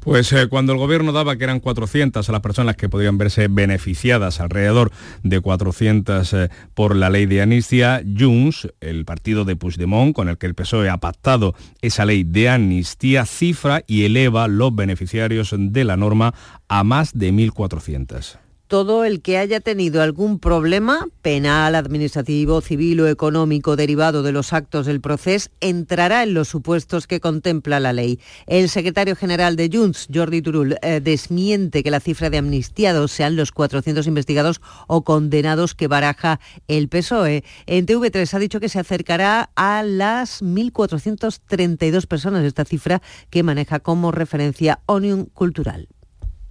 [0.00, 3.48] Pues eh, cuando el gobierno daba que eran 400 a las personas que podrían verse
[3.48, 4.90] beneficiadas, alrededor
[5.22, 10.38] de 400 eh, por la ley de amnistía, Junts, el partido de Puigdemont, con el
[10.38, 15.84] que el PSOE ha pactado esa ley de amnistía, cifra y eleva los beneficiarios de
[15.84, 16.34] la norma
[16.68, 18.41] a más de 1.400
[18.72, 24.54] todo el que haya tenido algún problema penal, administrativo, civil o económico derivado de los
[24.54, 28.18] actos del proceso entrará en los supuestos que contempla la ley.
[28.46, 33.36] El secretario general de Junts, Jordi Turul, eh, desmiente que la cifra de amnistiados sean
[33.36, 37.44] los 400 investigados o condenados que baraja el PSOE.
[37.66, 43.80] En TV3 ha dicho que se acercará a las 1.432 personas, esta cifra que maneja
[43.80, 45.88] como referencia Onion Cultural.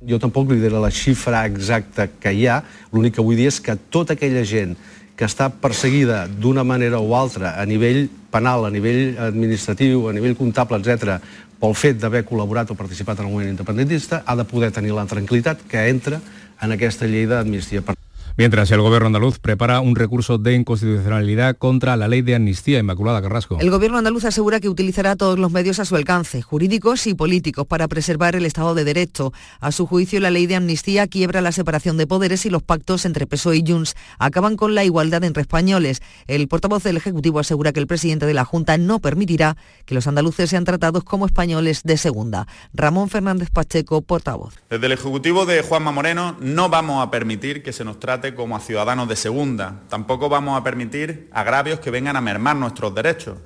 [0.07, 2.61] Jo tampoc li diré la xifra exacta que hi ha,
[2.93, 4.75] l'únic que vull dir és que tota aquella gent
[5.15, 10.37] que està perseguida d'una manera o altra a nivell penal, a nivell administratiu, a nivell
[10.39, 11.19] comptable, etc,
[11.61, 15.05] pel fet d'haver col·laborat o participat en el moviment independentista, ha de poder tenir la
[15.05, 16.21] tranquil·litat que entra
[16.61, 18.00] en aquesta llei d'amnistia.
[18.37, 23.21] Mientras el gobierno andaluz prepara un recurso de inconstitucionalidad contra la ley de amnistía Inmaculada
[23.21, 23.57] Carrasco.
[23.59, 27.67] El gobierno andaluz asegura que utilizará todos los medios a su alcance, jurídicos y políticos,
[27.67, 29.33] para preservar el Estado de Derecho.
[29.59, 33.05] A su juicio, la ley de amnistía quiebra la separación de poderes y los pactos
[33.05, 36.01] entre PSOE y Junts acaban con la igualdad entre españoles.
[36.27, 40.07] El portavoz del Ejecutivo asegura que el presidente de la Junta no permitirá que los
[40.07, 42.47] andaluces sean tratados como españoles de segunda.
[42.73, 44.55] Ramón Fernández Pacheco, portavoz.
[44.69, 48.55] Desde el Ejecutivo de Juanma Moreno no vamos a permitir que se nos trate como
[48.55, 49.81] a ciudadanos de segunda.
[49.89, 53.37] Tampoco vamos a permitir agravios que vengan a mermar nuestros derechos.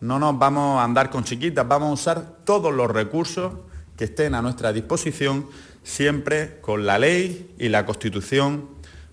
[0.00, 3.52] No nos vamos a andar con chiquitas, vamos a usar todos los recursos
[3.96, 5.46] que estén a nuestra disposición,
[5.82, 8.68] siempre con la ley y la Constitución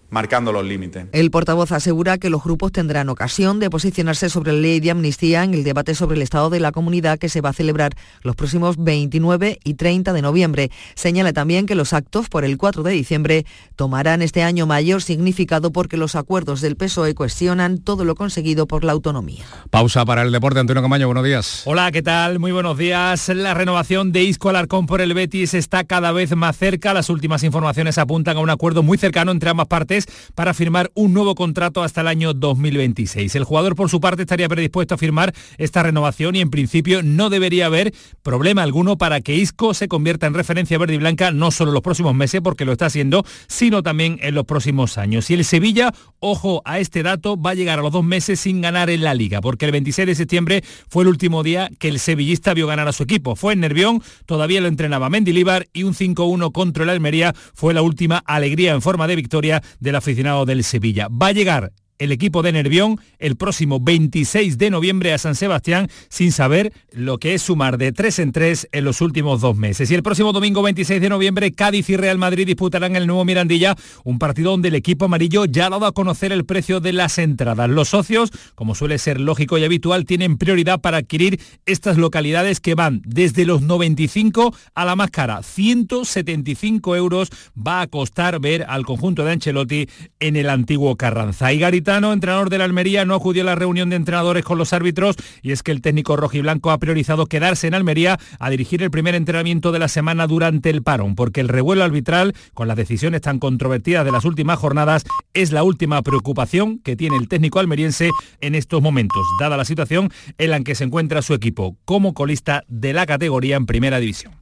[0.09, 1.07] marcando los límites.
[1.11, 5.43] El portavoz asegura que los grupos tendrán ocasión de posicionarse sobre la ley de amnistía
[5.43, 8.35] en el debate sobre el estado de la comunidad que se va a celebrar los
[8.35, 10.71] próximos 29 y 30 de noviembre.
[10.95, 13.45] Señala también que los actos por el 4 de diciembre
[13.75, 18.83] tomarán este año mayor significado porque los acuerdos del PSOE cuestionan todo lo conseguido por
[18.83, 19.45] la autonomía.
[19.69, 20.59] Pausa para el deporte.
[20.59, 21.63] Antonio Camaño, buenos días.
[21.65, 22.39] Hola, ¿qué tal?
[22.39, 23.29] Muy buenos días.
[23.29, 26.93] La renovación de Isco Alarcón por el Betis está cada vez más cerca.
[26.93, 29.98] Las últimas informaciones apuntan a un acuerdo muy cercano entre ambas partes
[30.35, 33.35] para firmar un nuevo contrato hasta el año 2026.
[33.35, 37.29] El jugador, por su parte, estaría predispuesto a firmar esta renovación y en principio no
[37.29, 41.51] debería haber problema alguno para que Isco se convierta en referencia verde y blanca no
[41.51, 45.29] solo en los próximos meses, porque lo está haciendo, sino también en los próximos años.
[45.29, 48.61] Y el Sevilla, ojo a este dato, va a llegar a los dos meses sin
[48.61, 51.99] ganar en la liga, porque el 26 de septiembre fue el último día que el
[51.99, 53.35] sevillista vio ganar a su equipo.
[53.35, 57.81] Fue en Nervión, todavía lo entrenaba Mendilibar y un 5-1 contra el Almería fue la
[57.81, 61.07] última alegría en forma de victoria del aficionado del Sevilla.
[61.09, 65.89] Va a llegar el equipo de Nervión el próximo 26 de noviembre a San Sebastián
[66.07, 69.91] sin saber lo que es sumar de 3 en 3 en los últimos dos meses.
[69.91, 73.75] Y el próximo domingo 26 de noviembre Cádiz y Real Madrid disputarán el nuevo Mirandilla,
[74.03, 77.17] un partido donde el equipo amarillo ya ha dado a conocer el precio de las
[77.17, 77.69] entradas.
[77.69, 82.75] Los socios, como suele ser lógico y habitual, tienen prioridad para adquirir estas localidades que
[82.75, 85.43] van desde los 95 a la más cara.
[85.43, 89.89] 175 euros va a costar ver al conjunto de Ancelotti
[90.21, 91.51] en el antiguo Carranza.
[91.51, 94.73] Y Garita entrenador de la Almería, no acudió a la reunión de entrenadores con los
[94.73, 98.91] árbitros y es que el técnico rojiblanco ha priorizado quedarse en Almería a dirigir el
[98.91, 103.21] primer entrenamiento de la semana durante el parón, porque el revuelo arbitral, con las decisiones
[103.21, 108.09] tan controvertidas de las últimas jornadas, es la última preocupación que tiene el técnico almeriense
[108.41, 112.63] en estos momentos, dada la situación en la que se encuentra su equipo como colista
[112.67, 114.33] de la categoría en primera división.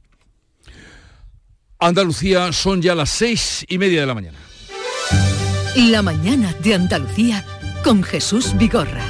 [1.78, 4.47] Andalucía son ya las seis y media de la mañana.
[5.76, 7.44] La mañana de Andalucía
[7.84, 9.04] con Jesús Vigorra.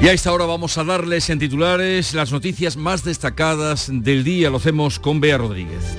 [0.00, 4.50] Y a esta hora vamos a darles en titulares las noticias más destacadas del día.
[4.50, 5.96] Lo hacemos con Bea Rodríguez.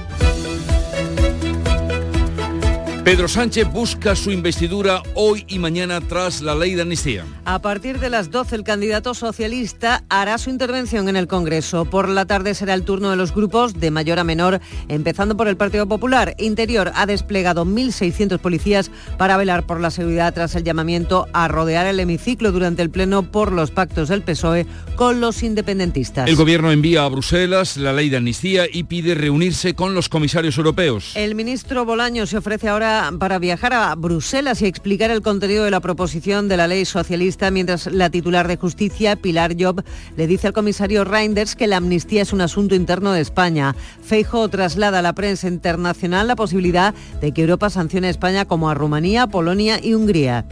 [3.05, 7.23] Pedro Sánchez busca su investidura hoy y mañana tras la ley de amnistía.
[7.45, 11.85] A partir de las 12 el candidato socialista hará su intervención en el Congreso.
[11.85, 15.47] Por la tarde será el turno de los grupos de mayor a menor, empezando por
[15.47, 16.33] el Partido Popular.
[16.39, 18.89] Interior ha desplegado 1.600 policías
[19.19, 23.21] para velar por la seguridad tras el llamamiento a rodear el hemiciclo durante el Pleno
[23.31, 24.65] por los pactos del PSOE
[24.95, 26.27] con los independentistas.
[26.27, 30.57] El Gobierno envía a Bruselas la ley de amnistía y pide reunirse con los comisarios
[30.57, 31.11] europeos.
[31.13, 35.71] El ministro Bolaño se ofrece ahora para viajar a Bruselas y explicar el contenido de
[35.71, 39.83] la proposición de la ley socialista, mientras la titular de justicia, Pilar Job,
[40.17, 43.75] le dice al comisario Reinders que la amnistía es un asunto interno de España.
[44.03, 48.69] Feijo traslada a la prensa internacional la posibilidad de que Europa sancione a España como
[48.69, 50.45] a Rumanía, Polonia y Hungría.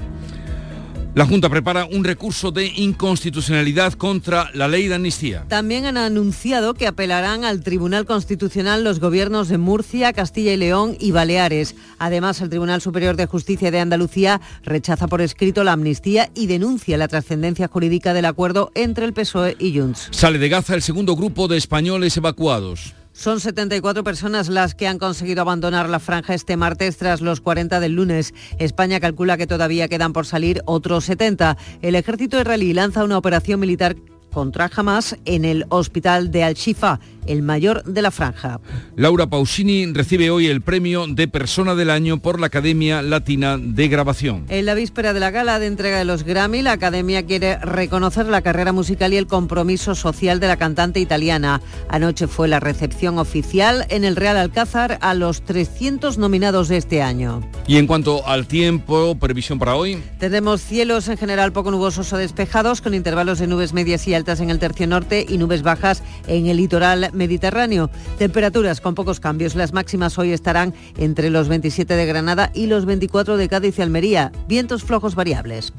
[1.16, 5.46] La Junta prepara un recurso de inconstitucionalidad contra la ley de amnistía.
[5.48, 10.98] También han anunciado que apelarán al Tribunal Constitucional los gobiernos de Murcia, Castilla y León
[11.00, 11.76] y Baleares.
[12.00, 16.98] Además, el Tribunal Superior de Justicia de Andalucía rechaza por escrito la amnistía y denuncia
[16.98, 20.08] la trascendencia jurídica del acuerdo entre el PSOE y Junts.
[20.10, 22.96] Sale de Gaza el segundo grupo de españoles evacuados.
[23.14, 27.80] Son 74 personas las que han conseguido abandonar la franja este martes tras los 40
[27.80, 28.34] del lunes.
[28.58, 31.56] España calcula que todavía quedan por salir otros 70.
[31.84, 33.96] El ejército israelí lanza una operación militar
[34.32, 38.60] contra Hamas en el hospital de Al-Shifa, el mayor de la franja.
[38.96, 43.88] Laura Pausini recibe hoy el premio de Persona del Año por la Academia Latina de
[43.88, 44.46] Grabación.
[44.50, 48.28] En la víspera de la gala de entrega de los Grammy, la Academia quiere reconocer
[48.28, 51.62] la carrera musical y el compromiso social de la cantante italiana.
[51.90, 57.02] Anoche fue la recepción oficial en el Real Alcázar a los 300 nominados de este
[57.02, 57.42] año.
[57.68, 60.02] Y en cuanto al tiempo, previsión para hoy.
[60.20, 64.40] Tenemos cielos en general poco nubosos o despejados, con intervalos de nubes medias y altas
[64.40, 67.90] en el tercio norte y nubes bajas en el litoral mediterráneo.
[68.18, 69.56] Temperaturas con pocos cambios.
[69.56, 73.82] Las máximas hoy estarán entre los 27 de Granada y los 24 de Cádiz y
[73.82, 74.32] Almería.
[74.48, 75.74] Vientos flojos variables.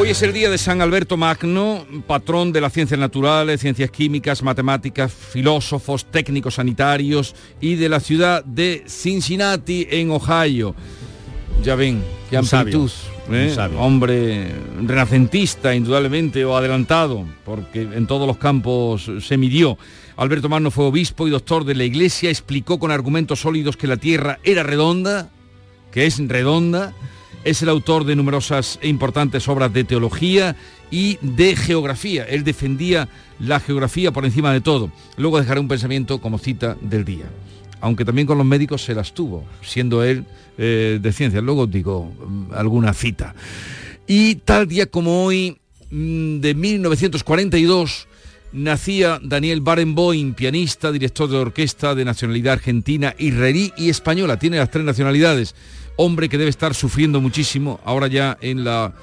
[0.00, 4.44] Hoy es el día de San Alberto Magno, patrón de las ciencias naturales, ciencias químicas,
[4.44, 10.76] matemáticas, filósofos, técnicos sanitarios y de la ciudad de Cincinnati, en Ohio.
[11.62, 12.90] Ya ven, qué amplitud.
[13.30, 13.56] ¿eh?
[13.78, 19.76] Hombre renacentista, indudablemente, o adelantado, porque en todos los campos se midió.
[20.16, 23.96] Alberto Magno fue obispo y doctor de la Iglesia, explicó con argumentos sólidos que la
[23.96, 25.30] Tierra era redonda,
[25.92, 26.94] que es redonda,
[27.44, 30.56] es el autor de numerosas e importantes obras de teología
[30.90, 32.24] y de geografía.
[32.24, 34.90] Él defendía la geografía por encima de todo.
[35.16, 37.26] Luego dejaré un pensamiento como cita del día.
[37.80, 40.24] Aunque también con los médicos se las tuvo, siendo él
[40.56, 41.42] eh, de ciencias.
[41.42, 43.34] Luego digo mm, alguna cita.
[44.06, 45.58] Y tal día como hoy,
[45.90, 48.08] mm, de 1942,
[48.52, 54.38] nacía Daniel Barenboim, pianista, director de orquesta de nacionalidad argentina, israelí y española.
[54.38, 55.54] Tiene las tres nacionalidades.
[55.96, 58.94] Hombre que debe estar sufriendo muchísimo ahora ya en la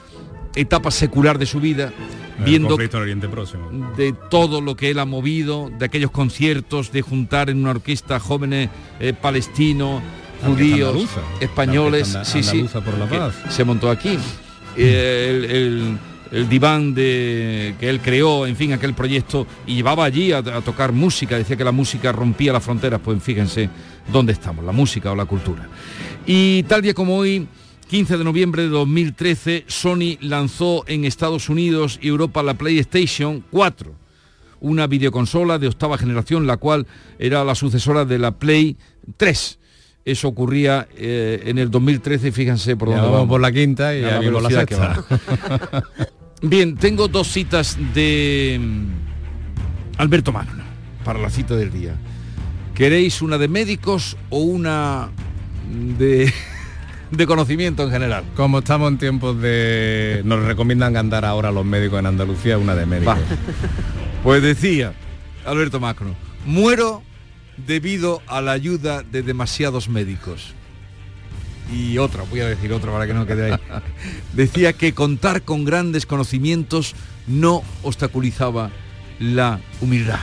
[0.56, 1.91] etapa secular de su vida,
[2.39, 3.94] El viendo en Oriente Próximo.
[3.98, 8.20] de todo lo que él ha movido, de aquellos conciertos, de juntar en una orquesta
[8.20, 10.02] jóvenes eh, palestinos,
[10.46, 11.22] judíos, andaluza.
[11.39, 13.36] españoles, sí, sí, andaluza por la que paz.
[13.50, 14.18] se montó aquí.
[14.78, 15.98] Eh, el, el-
[16.32, 20.62] el diván de, que él creó, en fin, aquel proyecto, y llevaba allí a, a
[20.62, 23.70] tocar música, decía que la música rompía las fronteras, pues fíjense
[24.12, 25.70] dónde estamos, la música o la cultura.
[26.26, 27.48] Y tal día como hoy,
[27.89, 33.93] 15 de noviembre de 2013, Sony lanzó en Estados Unidos y Europa la PlayStation 4,
[34.62, 36.88] una videoconsola de octava generación, la cual
[37.20, 38.78] era la sucesora de la Play
[39.18, 39.60] 3.
[40.03, 44.01] Eso ocurría eh, en el 2013, fíjense por Ya dónde vamos por la quinta y
[44.01, 45.05] ya aquí por la sexta.
[46.41, 50.64] Bien, tengo dos citas de mm, Alberto Magno
[51.03, 51.95] para la cita del día.
[52.74, 55.10] ¿Queréis una de médicos o una
[55.97, 56.34] de,
[57.12, 58.24] de conocimiento en general?
[58.36, 60.22] Como estamos en tiempos de...
[60.26, 63.18] Nos recomiendan andar ahora los médicos en Andalucía, una de médicos.
[64.24, 64.93] Pues decía
[65.45, 67.03] Alberto Macron, muero
[67.58, 70.53] debido a la ayuda de demasiados médicos.
[71.72, 73.60] Y otra, voy a decir otra para que no quede ahí.
[74.34, 76.95] Decía que contar con grandes conocimientos
[77.28, 78.70] no obstaculizaba
[79.20, 80.20] la humildad.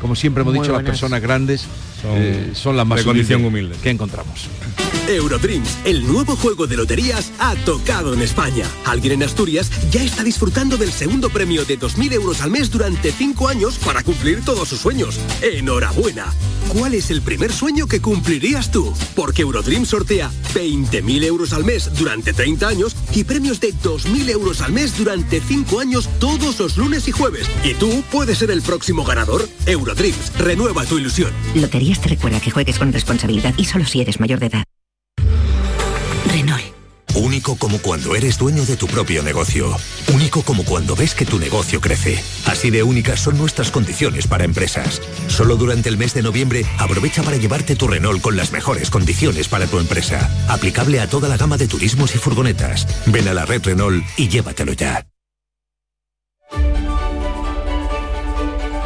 [0.00, 1.66] Como siempre hemos Muy dicho, las personas grandes
[2.04, 3.76] Son eh, son las más de condición humilde.
[3.82, 4.48] que encontramos.
[5.08, 8.66] Eurodreams, el nuevo juego de loterías, ha tocado en España.
[8.84, 13.12] Alguien en Asturias ya está disfrutando del segundo premio de 2.000 euros al mes durante
[13.12, 15.18] 5 años para cumplir todos sus sueños.
[15.42, 16.26] ¡Enhorabuena!
[16.68, 18.94] ¿Cuál es el primer sueño que cumplirías tú?
[19.14, 24.62] Porque Eurodreams sortea 20.000 euros al mes durante 30 años y premios de 2.000 euros
[24.62, 27.46] al mes durante 5 años todos los lunes y jueves.
[27.62, 29.46] ¿Y tú puedes ser el próximo ganador?
[29.66, 31.30] Eurodreams, renueva tu ilusión.
[32.00, 34.64] Te recuerda que juegues con responsabilidad y solo si eres mayor de edad.
[36.30, 36.74] Renault.
[37.14, 39.76] Único como cuando eres dueño de tu propio negocio.
[40.12, 42.20] Único como cuando ves que tu negocio crece.
[42.46, 45.00] Así de únicas son nuestras condiciones para empresas.
[45.28, 49.48] Solo durante el mes de noviembre aprovecha para llevarte tu Renault con las mejores condiciones
[49.48, 50.28] para tu empresa.
[50.48, 52.86] Aplicable a toda la gama de turismos y furgonetas.
[53.06, 55.06] Ven a la red Renault y llévatelo ya.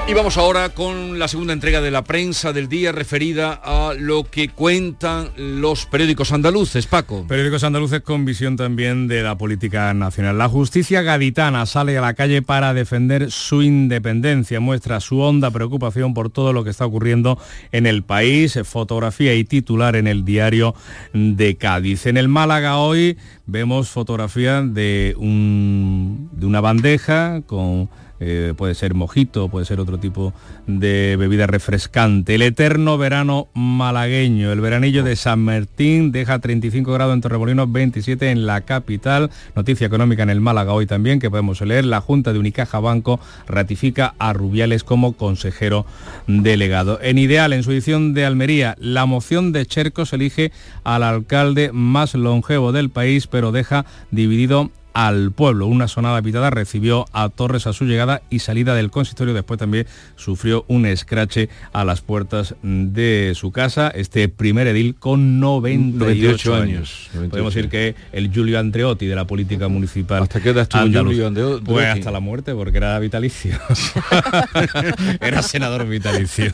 [0.08, 4.24] Y vamos ahora con la segunda entrega de la prensa del día referida a lo
[4.24, 6.86] que cuentan los periódicos andaluces.
[6.86, 7.26] Paco.
[7.28, 10.38] Periódicos andaluces con visión también de la política nacional.
[10.38, 16.14] La justicia gaditana sale a la calle para defender su independencia, muestra su honda preocupación
[16.14, 17.38] por todo lo que está ocurriendo
[17.70, 20.74] en el país, fotografía y titular en el diario
[21.12, 22.06] de Cádiz.
[22.06, 27.90] En el Málaga hoy vemos fotografía de, un- de una bandeja con
[28.20, 30.32] eh, puede ser mojito, puede ser otro tipo
[30.66, 32.34] de bebida refrescante.
[32.34, 38.30] El eterno verano malagueño, el veranillo de San Martín deja 35 grados en Torremolinos, 27
[38.30, 39.30] en la capital.
[39.54, 41.84] Noticia económica en el Málaga hoy también que podemos leer.
[41.84, 45.86] La Junta de Unicaja Banco ratifica a Rubiales como consejero
[46.26, 46.98] delegado.
[47.02, 50.52] En Ideal, en su edición de Almería, la moción de Chercos elige
[50.84, 55.66] al alcalde más longevo del país, pero deja dividido al pueblo.
[55.66, 59.34] Una sonada pitada recibió a Torres a su llegada y salida del consistorio.
[59.34, 59.86] Después también
[60.16, 63.88] sufrió un escrache a las puertas de su casa.
[63.88, 66.64] Este primer edil con 98, 98 años.
[66.64, 66.90] años.
[67.14, 67.30] 98.
[67.30, 70.22] Podemos decir que el Julio Andreotti de la política municipal.
[70.22, 71.98] ¿Hasta qué edad estuvo Giulio Andreo- Pues Andreotti?
[72.00, 73.58] hasta la muerte, porque era vitalicio.
[75.20, 76.52] era senador vitalicio.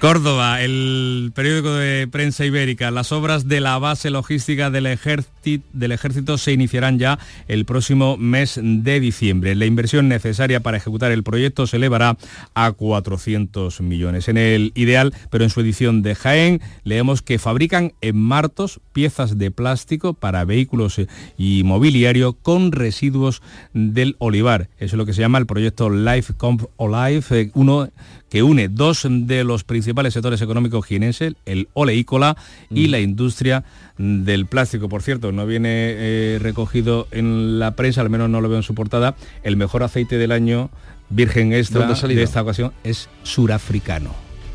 [0.00, 2.90] Córdoba, el periódico de prensa ibérica.
[2.90, 5.33] Las obras de la base logística del ejército,
[5.72, 7.18] del ejército se iniciarán ya
[7.48, 9.54] el próximo mes de diciembre.
[9.54, 12.16] La inversión necesaria para ejecutar el proyecto se elevará
[12.54, 14.28] a 400 millones.
[14.28, 19.38] En el ideal, pero en su edición de Jaén, leemos que fabrican en Martos piezas
[19.38, 21.00] de plástico para vehículos
[21.36, 23.42] y mobiliario con residuos
[23.72, 24.68] del olivar.
[24.78, 27.88] Eso es lo que se llama el proyecto Life Comp Olive, eh, uno
[28.34, 32.36] que une dos de los principales sectores económicos jienenses, el oleícola
[32.68, 33.62] y la industria
[33.96, 34.88] del plástico.
[34.88, 38.62] Por cierto, no viene eh, recogido en la prensa, al menos no lo veo en
[38.62, 40.70] su portada, el mejor aceite del año
[41.10, 44.14] virgen extra de esta ocasión es surafricano.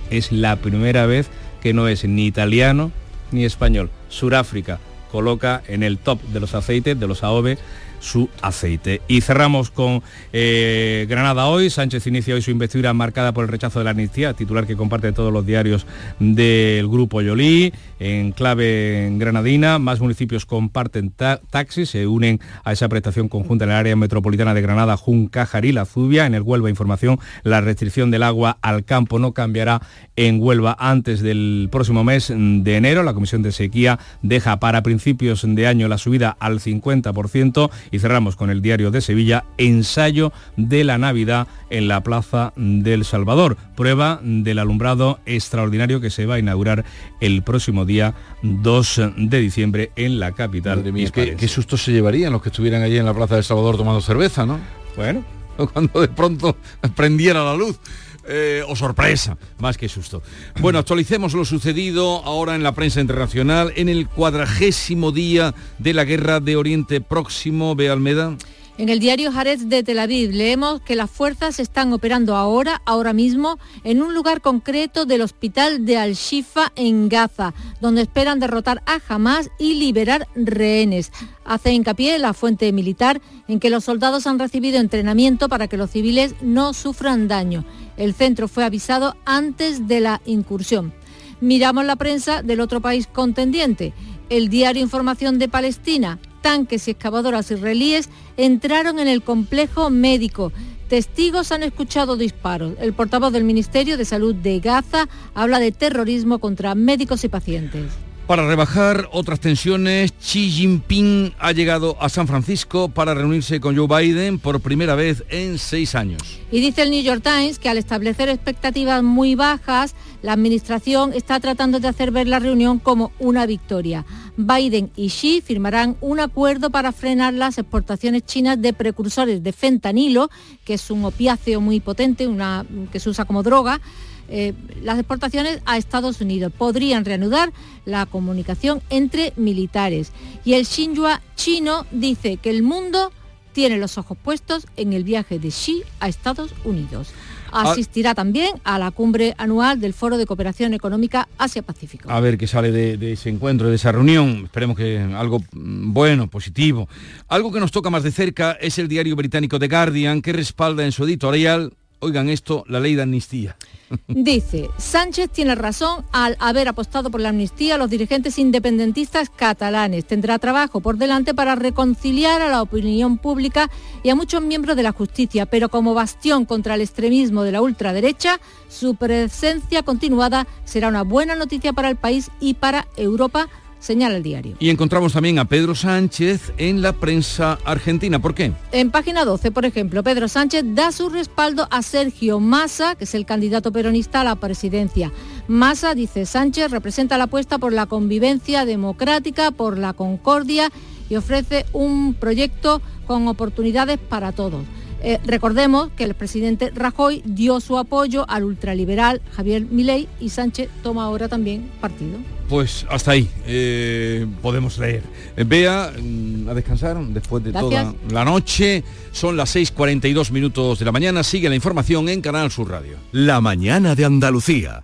[0.09, 1.29] Es la primera vez
[1.61, 2.91] que no es ni italiano
[3.31, 3.89] ni español.
[4.09, 4.79] Suráfrica
[5.11, 7.57] coloca en el top de los aceites, de los AOVE,
[7.99, 9.01] su aceite.
[9.07, 10.01] Y cerramos con
[10.33, 11.69] eh, Granada hoy.
[11.69, 15.11] Sánchez inicia hoy su investidura marcada por el rechazo de la amnistía, titular que comparte
[15.11, 15.85] todos los diarios
[16.19, 17.73] del grupo Yolí.
[17.99, 23.75] En clave granadina, más municipios comparten taxis, se unen a esa prestación conjunta en el
[23.77, 26.25] área metropolitana de Granada, Juncajar La Zubia.
[26.25, 29.81] En el Huelva Información, la restricción del agua al campo no cambiará
[30.15, 33.03] en Huelva antes del próximo mes de enero.
[33.03, 38.35] La Comisión de Sequía deja para principios de año la subida al 50% y cerramos
[38.35, 44.19] con el diario de Sevilla, ensayo de la Navidad en la Plaza del Salvador, prueba
[44.23, 46.85] del alumbrado extraordinario que se va a inaugurar
[47.21, 48.13] el próximo día
[48.43, 50.83] 2 de diciembre en la capital.
[51.13, 54.01] qué, qué susto se llevarían los que estuvieran allí en la Plaza del Salvador tomando
[54.01, 54.59] cerveza, ¿no?
[54.95, 55.23] Bueno,
[55.73, 56.55] cuando de pronto
[56.95, 57.79] prendiera la luz.
[58.25, 60.21] Eh, o sorpresa, más que susto.
[60.59, 66.03] Bueno, actualicemos lo sucedido ahora en la prensa internacional en el cuadragésimo día de la
[66.03, 67.75] guerra de Oriente Próximo.
[67.75, 68.35] Ve Almeda.
[68.79, 73.11] En el diario Haaretz de Tel Aviv leemos que las fuerzas están operando ahora, ahora
[73.11, 79.01] mismo, en un lugar concreto del hospital de Al-Shifa en Gaza, donde esperan derrotar a
[79.09, 81.11] Hamas y liberar rehenes.
[81.43, 83.19] Hace hincapié la fuente militar
[83.49, 87.65] en que los soldados han recibido entrenamiento para que los civiles no sufran daño.
[87.97, 90.93] El centro fue avisado antes de la incursión.
[91.41, 93.91] Miramos la prensa del otro país contendiente.
[94.29, 100.51] El diario Información de Palestina tanques y excavadoras israelíes entraron en el complejo médico.
[100.87, 102.73] Testigos han escuchado disparos.
[102.79, 108.08] El portavoz del Ministerio de Salud de Gaza habla de terrorismo contra médicos y pacientes.
[108.29, 113.87] Para rebajar otras tensiones, Xi Jinping ha llegado a San Francisco para reunirse con Joe
[113.87, 116.21] Biden por primera vez en seis años.
[116.51, 121.39] Y dice el New York Times que al establecer expectativas muy bajas, la Administración está
[121.39, 124.05] tratando de hacer ver la reunión como una victoria.
[124.37, 130.29] Biden y Xi firmarán un acuerdo para frenar las exportaciones chinas de precursores de fentanilo,
[130.65, 133.81] que es un opiáceo muy potente, una, que se usa como droga
[134.29, 136.51] eh, las exportaciones a Estados Unidos.
[136.55, 137.51] Podrían reanudar
[137.85, 140.11] la comunicación entre militares.
[140.45, 143.11] Y el Xinhua chino dice que el mundo
[143.53, 147.09] tiene los ojos puestos en el viaje de Xi a Estados Unidos.
[147.51, 147.71] Ah.
[147.71, 152.09] Asistirá también a la cumbre anual del Foro de Cooperación Económica Asia-Pacífico.
[152.11, 154.43] A ver qué sale de, de, ese encuentro, de esa reunión.
[154.45, 156.87] Esperemos que algo mm, bueno, positivo.
[157.27, 160.85] Algo que nos toca más de cerca es el diario británico The Guardian, que respalda
[160.85, 163.55] en su editorial, oigan esto, la ley de amnistía.
[164.07, 170.05] Dice, Sánchez tiene razón al haber apostado por la amnistía a los dirigentes independentistas catalanes.
[170.05, 173.69] Tendrá trabajo por delante para reconciliar a la opinión pública
[174.03, 177.61] y a muchos miembros de la justicia, pero como bastión contra el extremismo de la
[177.61, 178.39] ultraderecha,
[178.69, 183.49] su presencia continuada será una buena noticia para el país y para Europa
[183.79, 184.55] señala el diario.
[184.59, 188.19] Y encontramos también a Pedro Sánchez en la prensa argentina.
[188.21, 188.51] ¿Por qué?
[188.71, 193.15] En página 12, por ejemplo, Pedro Sánchez da su respaldo a Sergio Massa, que es
[193.15, 195.11] el candidato peronista a la presidencia.
[195.47, 200.69] Massa, dice Sánchez, representa la apuesta por la convivencia democrática, por la concordia
[201.09, 204.63] y ofrece un proyecto con oportunidades para todos.
[205.01, 210.69] Eh, recordemos que el presidente Rajoy dio su apoyo al ultraliberal Javier Milei y Sánchez
[210.83, 212.17] toma ahora también partido.
[212.49, 215.03] Pues hasta ahí eh, podemos leer.
[215.37, 218.83] Vea eh, mm, a descansar después de toda la noche.
[219.11, 221.23] Son las 6.42 minutos de la mañana.
[221.23, 222.97] Sigue la información en Canal Sur Radio.
[223.11, 224.83] La mañana de Andalucía.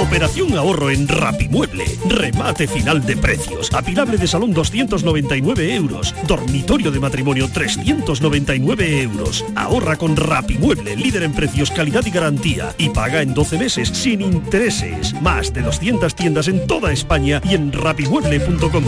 [0.00, 1.84] Operación ahorro en Rapimueble.
[2.08, 3.72] Remate final de precios.
[3.72, 6.14] Apilable de salón 299 euros.
[6.26, 9.44] Dormitorio de matrimonio 399 euros.
[9.54, 12.74] Ahorra con Rapimueble, líder en precios, calidad y garantía.
[12.78, 15.14] Y paga en 12 meses sin intereses.
[15.20, 18.84] Más de 200 tiendas en toda España y en rapimueble.com.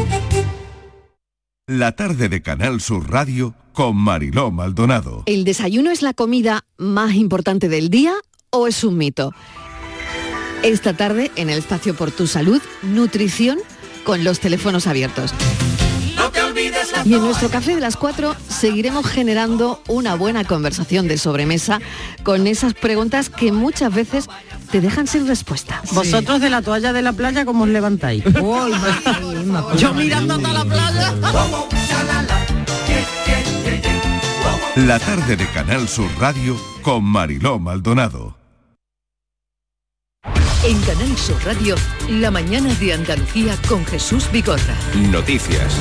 [1.67, 5.25] La tarde de Canal Sur Radio con Mariló Maldonado.
[5.27, 8.15] ¿El desayuno es la comida más importante del día
[8.51, 9.33] o es un mito?
[10.63, 13.59] Esta tarde, en el espacio por tu salud, nutrición
[14.05, 15.35] con los teléfonos abiertos.
[17.05, 21.81] y en nuestro café de las 4 seguiremos generando una buena conversación de sobremesa
[22.23, 24.29] con esas preguntas que muchas veces
[24.71, 25.83] te dejan sin respuesta.
[25.93, 28.23] Vosotros de la toalla de la playa, ¿cómo os levantáis?
[29.77, 31.15] Yo mirando hasta la playa.
[34.77, 38.42] La tarde de Canal Sur Radio con Mariló Maldonado.
[40.65, 41.75] En Canal Sur Radio,
[42.09, 44.77] la mañana de Andalucía con Jesús Bigorra.
[45.11, 45.77] Noticias.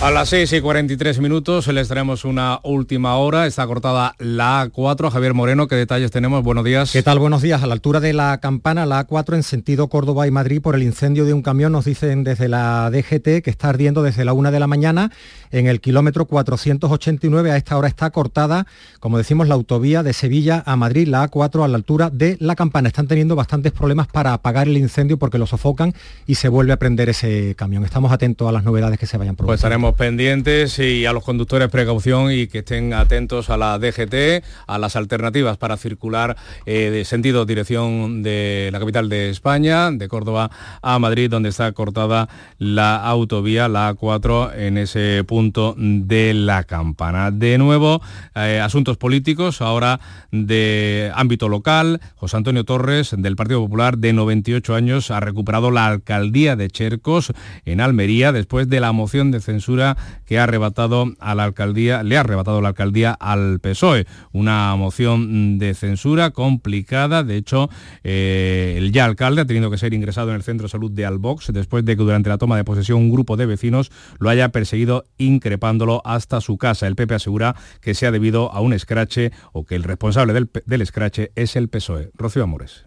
[0.00, 3.46] A las 6 y 43 minutos les traemos una última hora.
[3.46, 5.10] Está cortada la A4.
[5.10, 6.44] Javier Moreno, ¿qué detalles tenemos?
[6.44, 6.92] Buenos días.
[6.92, 7.18] ¿Qué tal?
[7.18, 7.62] Buenos días.
[7.62, 10.82] A la altura de la campana, la A4 en sentido Córdoba y Madrid por el
[10.82, 14.50] incendio de un camión, nos dicen desde la DGT que está ardiendo desde la una
[14.50, 15.10] de la mañana
[15.50, 17.52] en el kilómetro 489.
[17.52, 18.66] A esta hora está cortada,
[19.00, 22.56] como decimos, la autovía de Sevilla a Madrid, la A4 a la altura de la
[22.56, 22.88] campana.
[22.88, 25.94] Están teniendo bastantes problemas para apagar el incendio porque lo sofocan
[26.26, 27.84] y se vuelve a prender ese camión.
[27.84, 29.52] Estamos atentos a las novedades que se vayan produciendo.
[29.52, 34.44] Pues estaremos pendientes y a los conductores precaución y que estén atentos a la DGT,
[34.66, 40.08] a las alternativas para circular eh, de sentido dirección de la capital de España, de
[40.08, 40.50] Córdoba
[40.82, 42.28] a Madrid, donde está cortada
[42.58, 47.30] la autovía, la A4, en ese punto de la campana.
[47.30, 48.00] De nuevo,
[48.34, 50.00] eh, asuntos políticos, ahora
[50.32, 52.00] de ámbito local.
[52.14, 57.34] José Antonio Torres, del Partido Popular, de 98 años, ha recuperado la alcaldía de Chercos
[57.66, 62.16] en Almería después de la moción de censura que ha arrebatado a la alcaldía, le
[62.16, 64.06] ha arrebatado la alcaldía al PSOE.
[64.32, 67.24] Una moción de censura complicada.
[67.24, 67.68] De hecho,
[68.04, 71.04] eh, el ya alcalde ha tenido que ser ingresado en el centro de salud de
[71.04, 74.48] Albox después de que durante la toma de posesión un grupo de vecinos lo haya
[74.48, 76.86] perseguido increpándolo hasta su casa.
[76.86, 80.50] El PP asegura que se ha debido a un escrache o que el responsable del,
[80.64, 82.10] del escrache es el PSOE.
[82.14, 82.85] Rocío Amores.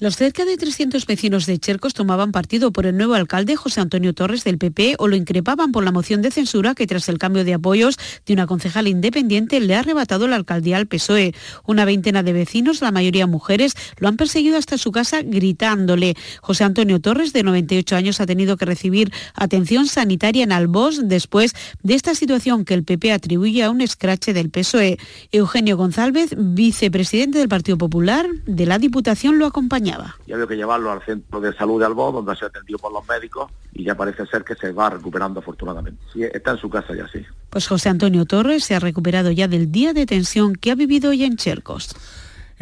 [0.00, 4.14] Los cerca de 300 vecinos de Chercos tomaban partido por el nuevo alcalde José Antonio
[4.14, 7.44] Torres del PP o lo increpaban por la moción de censura que tras el cambio
[7.44, 11.34] de apoyos de una concejal independiente le ha arrebatado la alcaldía al PSOE.
[11.66, 16.14] Una veintena de vecinos, la mayoría mujeres, lo han perseguido hasta su casa gritándole.
[16.40, 21.52] José Antonio Torres, de 98 años, ha tenido que recibir atención sanitaria en Albos después
[21.82, 24.96] de esta situación que el PP atribuye a un escrache del PSOE.
[25.30, 29.89] Eugenio González, vicepresidente del Partido Popular de la Diputación, lo acompaña.
[30.26, 32.92] Ya había que llevarlo al centro de salud de Albó, donde ha sido atendido por
[32.92, 36.02] los médicos y ya parece ser que se va recuperando afortunadamente.
[36.12, 37.24] Sí, está en su casa ya, sí.
[37.50, 41.10] Pues José Antonio Torres se ha recuperado ya del día de tensión que ha vivido
[41.10, 41.94] hoy en Chercos.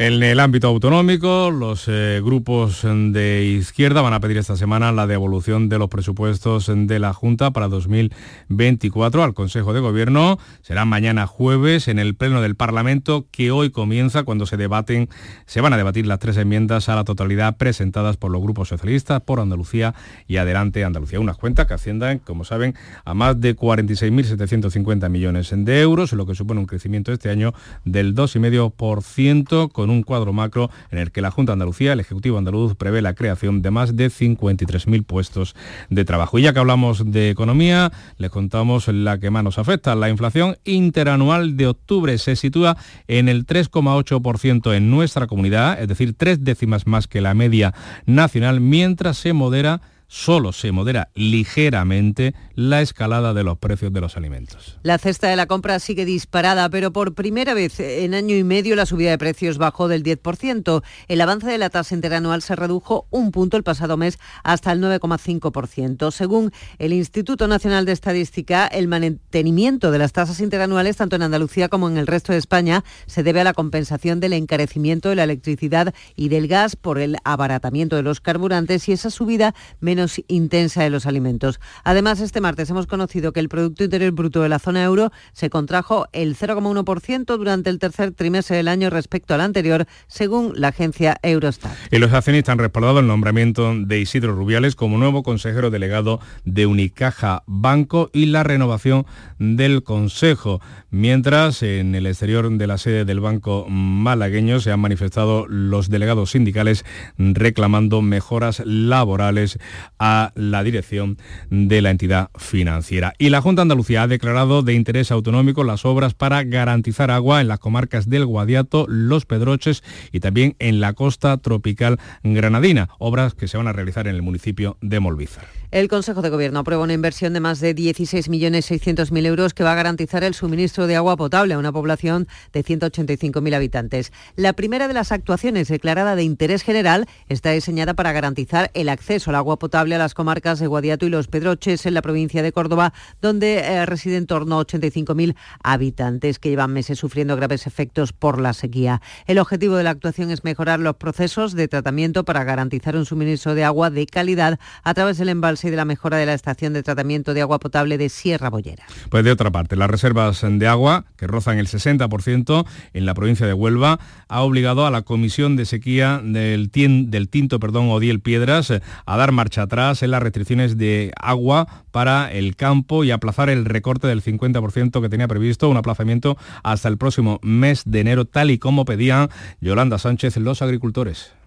[0.01, 5.07] En el ámbito autonómico, los eh, grupos de izquierda van a pedir esta semana la
[5.07, 10.39] devolución de los presupuestos de la Junta para 2024 al Consejo de Gobierno.
[10.61, 15.09] Será mañana jueves en el Pleno del Parlamento que hoy comienza cuando se debaten,
[15.45, 19.19] se van a debatir las tres enmiendas a la totalidad presentadas por los grupos socialistas,
[19.19, 19.95] por Andalucía
[20.29, 21.19] y Adelante Andalucía.
[21.19, 22.73] Unas cuentas que asciendan, como saben,
[23.03, 28.15] a más de 46.750 millones de euros, lo que supone un crecimiento este año del
[28.15, 32.75] 2,5% con un cuadro macro en el que la Junta de Andalucía, el Ejecutivo andaluz,
[32.75, 35.55] prevé la creación de más de 53.000 puestos
[35.89, 36.39] de trabajo.
[36.39, 39.95] Y ya que hablamos de economía, les contamos la que más nos afecta.
[39.95, 42.77] La inflación interanual de octubre se sitúa
[43.07, 47.73] en el 3,8% en nuestra comunidad, es decir, tres décimas más que la media
[48.05, 54.17] nacional, mientras se modera solo se modera ligeramente la escalada de los precios de los
[54.17, 54.79] alimentos.
[54.81, 58.75] La cesta de la compra sigue disparada, pero por primera vez en año y medio
[58.75, 60.83] la subida de precios bajó del 10%.
[61.07, 64.81] El avance de la tasa interanual se redujo un punto el pasado mes hasta el
[64.81, 66.11] 9,5%.
[66.11, 71.69] Según el Instituto Nacional de Estadística, el mantenimiento de las tasas interanuales, tanto en Andalucía
[71.69, 75.23] como en el resto de España, se debe a la compensación del encarecimiento de la
[75.23, 80.83] electricidad y del gas por el abaratamiento de los carburantes y esa subida menos intensa
[80.83, 81.59] de los alimentos.
[81.83, 85.49] Además, este martes hemos conocido que el Producto Interior Bruto de la zona euro se
[85.49, 91.17] contrajo el 0,1% durante el tercer trimestre del año respecto al anterior, según la agencia
[91.23, 91.71] Eurostat.
[91.91, 96.65] Y los accionistas han respaldado el nombramiento de Isidro Rubiales como nuevo consejero delegado de
[96.65, 99.05] Unicaja Banco y la renovación
[99.37, 100.61] del Consejo.
[100.91, 106.31] Mientras, en el exterior de la sede del Banco malagueño se han manifestado los delegados
[106.31, 106.85] sindicales
[107.17, 109.59] reclamando mejoras laborales
[109.97, 111.17] a la dirección
[111.49, 113.13] de la entidad financiera.
[113.17, 117.41] Y la Junta de Andalucía ha declarado de interés autonómico las obras para garantizar agua
[117.41, 123.33] en las comarcas del Guadiato, Los Pedroches y también en la costa tropical granadina, obras
[123.33, 125.58] que se van a realizar en el municipio de Molvízar.
[125.71, 129.75] El Consejo de Gobierno aprueba una inversión de más de 16.600.000 euros que va a
[129.75, 134.11] garantizar el suministro de agua potable a una población de 185.000 habitantes.
[134.35, 139.29] La primera de las actuaciones declarada de interés general está diseñada para garantizar el acceso
[139.29, 142.51] al agua potable a las comarcas de Guadiato y Los Pedroches en la provincia de
[142.51, 142.91] Córdoba,
[143.21, 148.41] donde eh, residen en torno a 85.000 habitantes que llevan meses sufriendo graves efectos por
[148.41, 149.03] la sequía.
[149.27, 153.53] El objetivo de la actuación es mejorar los procesos de tratamiento para garantizar un suministro
[153.53, 156.73] de agua de calidad a través del embalse y de la mejora de la estación
[156.73, 158.85] de tratamiento de agua potable de Sierra Bollera.
[159.09, 163.45] Pues de otra parte, las reservas de agua, que rozan el 60% en la provincia
[163.45, 169.17] de Huelva, ha obligado a la Comisión de Sequía del, Tinto perdón, Odiel Piedras a
[169.17, 174.07] dar marcha atrás en las restricciones de agua para el campo y aplazar el recorte
[174.07, 178.59] del 50% que tenía previsto, un aplazamiento hasta el próximo mes de enero, tal y
[178.59, 179.29] como pedían
[179.61, 181.38] Yolanda Sánchez los agricultores.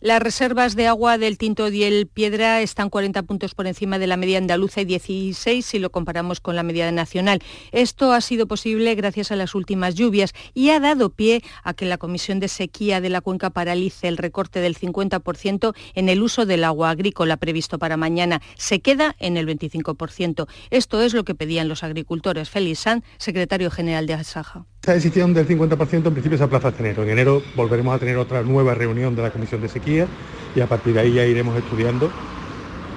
[0.00, 4.18] Las reservas de agua del Tinto Diel Piedra están 40 puntos por encima de la
[4.18, 7.40] media andaluza y 16 si lo comparamos con la media nacional.
[7.72, 11.86] Esto ha sido posible gracias a las últimas lluvias y ha dado pie a que
[11.86, 16.44] la Comisión de Sequía de la Cuenca paralice el recorte del 50% en el uso
[16.44, 18.42] del agua agrícola previsto para mañana.
[18.56, 20.46] Se queda en el 25%.
[20.68, 22.50] Esto es lo que pedían los agricultores.
[22.50, 24.66] Félix San, secretario general de Asaja.
[24.86, 27.02] Esta decisión del 50% en principio se aplaza hasta enero.
[27.02, 30.06] En enero volveremos a tener otra nueva reunión de la Comisión de Sequía
[30.54, 32.08] y a partir de ahí ya iremos estudiando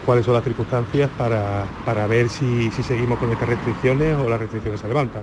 [0.10, 4.40] cuáles son las circunstancias para, para ver si, si, seguimos con estas restricciones o las
[4.40, 5.22] restricciones se levantan.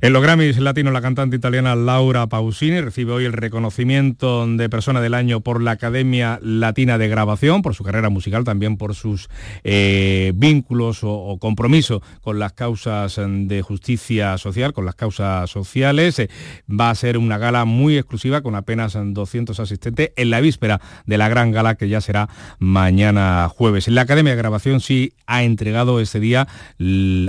[0.00, 5.00] En los Grammys Latino, la cantante italiana Laura Pausini recibe hoy el reconocimiento de persona
[5.00, 9.28] del año por la Academia Latina de Grabación, por su carrera musical, también por sus
[9.64, 16.16] eh, vínculos o, o, compromiso con las causas de justicia social, con las causas sociales.
[16.20, 16.30] Eh,
[16.70, 21.18] va a ser una gala muy exclusiva con apenas 200 asistentes en la víspera de
[21.18, 22.28] la gran gala que ya será
[22.60, 23.88] mañana jueves.
[23.88, 26.46] En la Academia de Grabación sí ha entregado este día,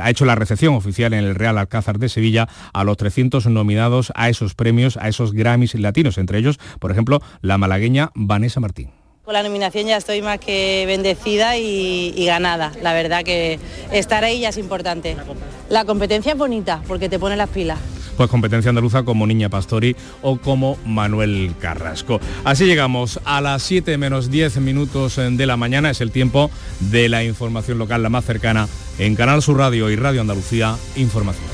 [0.01, 4.11] ha hecho la recepción oficial en el Real Alcázar de Sevilla a los 300 nominados
[4.15, 8.91] a esos premios, a esos Grammys latinos, entre ellos, por ejemplo, la malagueña Vanessa Martín.
[9.23, 12.71] Con la nominación ya estoy más que bendecida y, y, ganada.
[12.81, 13.59] La verdad que
[13.91, 15.15] estar ahí ya es importante.
[15.69, 17.77] La competencia es bonita porque te pone las pilas
[18.19, 22.19] pues competencia andaluza como Niña Pastori o como Manuel Carrasco.
[22.43, 26.51] Así llegamos a las 7 menos 10 minutos de la mañana, es el tiempo
[26.81, 28.67] de la información local la más cercana
[28.97, 31.47] en Canal Sur Radio y Radio Andalucía Información.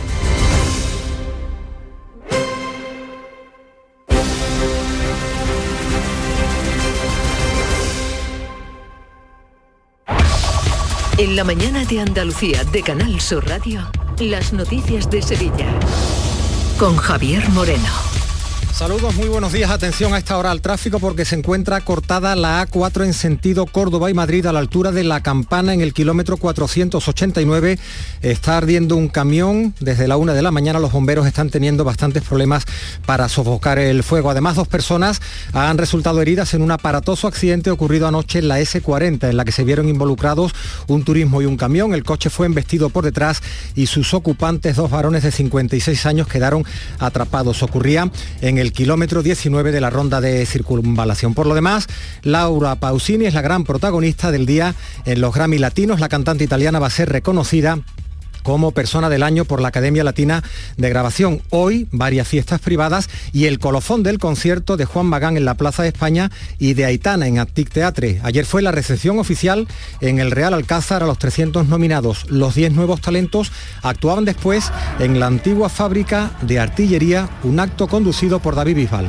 [11.19, 13.87] En la mañana de Andalucía de Canal Sur Radio,
[14.19, 15.67] las noticias de Sevilla
[16.77, 18.24] con Javier Moreno.
[18.75, 19.71] Saludos, muy buenos días.
[19.71, 24.09] Atención a esta hora al tráfico porque se encuentra cortada la A4 en sentido Córdoba
[24.09, 27.79] y Madrid a la altura de la campana en el kilómetro 489.
[28.21, 29.73] Está ardiendo un camión.
[29.79, 32.65] Desde la una de la mañana los bomberos están teniendo bastantes problemas
[33.05, 34.29] para sofocar el fuego.
[34.29, 35.21] Además, dos personas
[35.53, 39.53] han resultado heridas en un aparatoso accidente ocurrido anoche en la S40, en la que
[39.53, 40.53] se vieron involucrados
[40.87, 41.93] un turismo y un camión.
[41.93, 43.41] El coche fue embestido por detrás
[43.73, 46.65] y sus ocupantes, dos varones de 56 años, quedaron
[46.99, 47.63] atrapados.
[47.63, 48.11] Ocurría
[48.41, 51.35] en el el kilómetro 19 de la ronda de circunvalación.
[51.35, 51.85] Por lo demás,
[52.23, 54.73] Laura Pausini es la gran protagonista del día
[55.05, 55.99] en los Grammy Latinos.
[55.99, 57.79] La cantante italiana va a ser reconocida
[58.45, 60.43] como persona del año por la Academia Latina
[60.77, 61.41] de Grabación.
[61.49, 65.81] Hoy varias fiestas privadas y el colofón del concierto de Juan Magán en la Plaza
[65.81, 68.21] de España y de Aitana en Actic Teatre.
[68.23, 69.67] Ayer fue la recepción oficial
[69.99, 72.29] en el Real Alcázar a los 300 nominados.
[72.29, 78.39] Los 10 nuevos talentos actuaban después en la antigua fábrica de artillería, un acto conducido
[78.39, 79.07] por David Bisbal.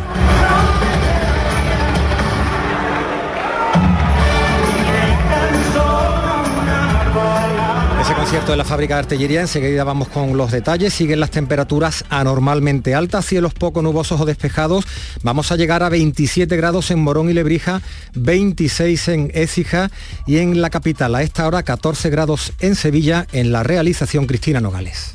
[8.26, 12.92] Concierto de la fábrica de artillería, enseguida vamos con los detalles, siguen las temperaturas anormalmente
[12.92, 14.84] altas, cielos poco nubosos o despejados,
[15.22, 17.82] vamos a llegar a 27 grados en Morón y Lebrija,
[18.16, 19.92] 26 en Écija
[20.26, 21.14] y en la capital.
[21.14, 25.14] A esta hora 14 grados en Sevilla en la realización Cristina Nogales.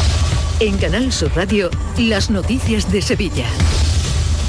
[0.61, 3.47] En Canal Sur Radio, las noticias de Sevilla.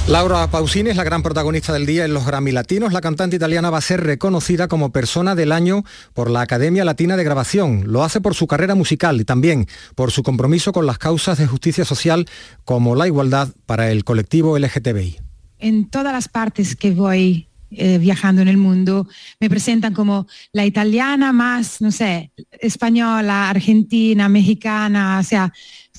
[0.06, 2.92] Laura Pausini es la gran protagonista del día en los Grammy Latinos.
[2.92, 7.16] La cantante italiana va a ser reconocida como persona del año por la Academia Latina
[7.16, 7.84] de Grabación.
[7.86, 11.46] Lo hace por su carrera musical y también por su compromiso con las causas de
[11.46, 12.28] justicia social
[12.66, 15.18] como la igualdad para el colectivo LGTBI.
[15.60, 19.08] En todas las partes que voy eh, viajando en el mundo,
[19.40, 25.50] me presentan como la italiana más, no sé, española, argentina, mexicana, o sea,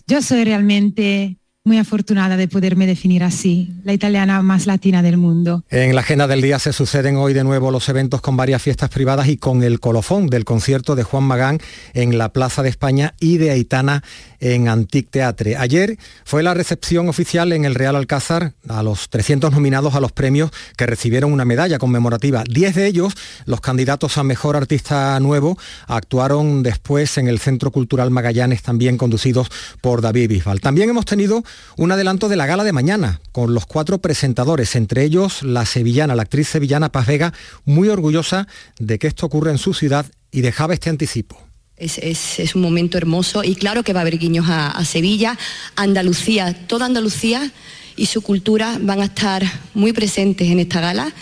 [0.07, 5.63] yo soy realmente muy afortunada de poderme definir así, la italiana más latina del mundo.
[5.69, 8.89] En la agenda del día se suceden hoy de nuevo los eventos con varias fiestas
[8.89, 11.59] privadas y con el colofón del concierto de Juan Magán
[11.93, 14.03] en la Plaza de España y de Aitana
[14.43, 15.55] en Antic Teatre.
[15.55, 20.11] Ayer fue la recepción oficial en el Real Alcázar a los 300 nominados a los
[20.11, 22.43] premios que recibieron una medalla conmemorativa.
[22.49, 23.13] Diez de ellos,
[23.45, 29.47] los candidatos a Mejor Artista Nuevo, actuaron después en el Centro Cultural Magallanes, también conducidos
[29.79, 30.59] por David Bisbal.
[30.59, 31.41] También hemos tenido
[31.77, 36.15] un adelanto de la gala de mañana, con los cuatro presentadores, entre ellos la sevillana,
[36.15, 37.33] la actriz sevillana Paz Vega,
[37.63, 41.52] muy orgullosa de que esto ocurra en su ciudad y dejaba este anticipo.
[41.83, 45.37] Es, un momento hermoso y claro que va a haber guiños a, Sevilla,
[45.75, 47.51] Andalucía, toda Andalucía
[47.95, 51.13] y su cultura van a estar muy presentes en esta gala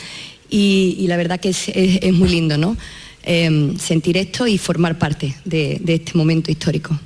[0.50, 2.78] y, la verdad que es, muy lindo, ¿no?
[3.24, 7.00] Em, sentir esto y formar parte de este momento histórico.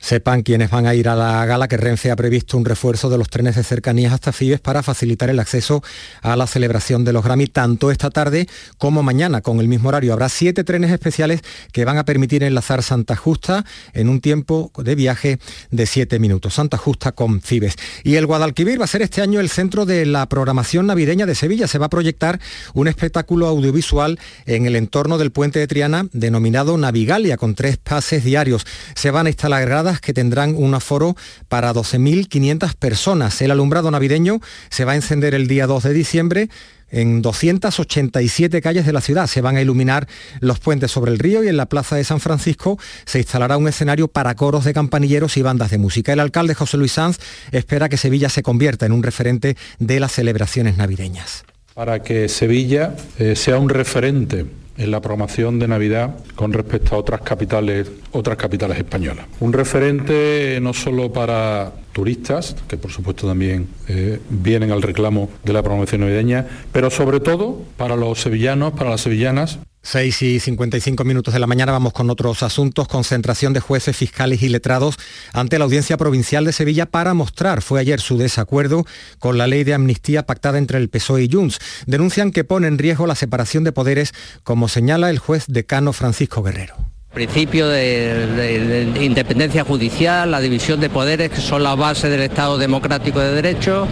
[0.00, 3.18] Sepan quienes van a ir a la gala que Renfe ha previsto un refuerzo de
[3.18, 5.82] los trenes de cercanías hasta Fibes para facilitar el acceso
[6.22, 8.48] a la celebración de los Grammy tanto esta tarde
[8.78, 10.14] como mañana con el mismo horario.
[10.14, 11.42] Habrá siete trenes especiales
[11.72, 15.38] que van a permitir enlazar Santa Justa en un tiempo de viaje
[15.70, 16.54] de siete minutos.
[16.54, 17.76] Santa Justa con Fibes.
[18.02, 21.34] Y el Guadalquivir va a ser este año el centro de la programación navideña de
[21.34, 21.68] Sevilla.
[21.68, 22.40] Se va a proyectar
[22.72, 28.24] un espectáculo audiovisual en el entorno del puente de Triana denominado Navigalia con tres pases
[28.24, 28.66] diarios.
[28.94, 29.62] Se van a instalar
[29.98, 31.16] que tendrán un aforo
[31.48, 33.40] para 12.500 personas.
[33.42, 36.48] El alumbrado navideño se va a encender el día 2 de diciembre
[36.90, 39.26] en 287 calles de la ciudad.
[39.26, 40.06] Se van a iluminar
[40.40, 43.68] los puentes sobre el río y en la Plaza de San Francisco se instalará un
[43.68, 46.12] escenario para coros de campanilleros y bandas de música.
[46.12, 47.18] El alcalde José Luis Sanz
[47.52, 51.44] espera que Sevilla se convierta en un referente de las celebraciones navideñas.
[51.74, 54.44] Para que Sevilla eh, sea un referente
[54.80, 59.26] en la programación de Navidad con respecto a otras capitales, otras capitales españolas.
[59.40, 65.52] Un referente no solo para turistas, que por supuesto también eh, vienen al reclamo de
[65.52, 71.04] la programación navideña, pero sobre todo para los sevillanos, para las sevillanas, 6 y 55
[71.04, 72.86] minutos de la mañana vamos con otros asuntos.
[72.88, 74.96] Concentración de jueces, fiscales y letrados
[75.32, 78.84] ante la Audiencia Provincial de Sevilla para mostrar, fue ayer su desacuerdo
[79.18, 81.58] con la ley de amnistía pactada entre el PSOE y Junts.
[81.86, 84.12] Denuncian que pone en riesgo la separación de poderes,
[84.44, 86.76] como señala el juez decano Francisco Guerrero.
[87.12, 93.18] Principio de, independencia judicial, la división de poderes, que son la base del Estado democrático
[93.18, 93.88] de derecho,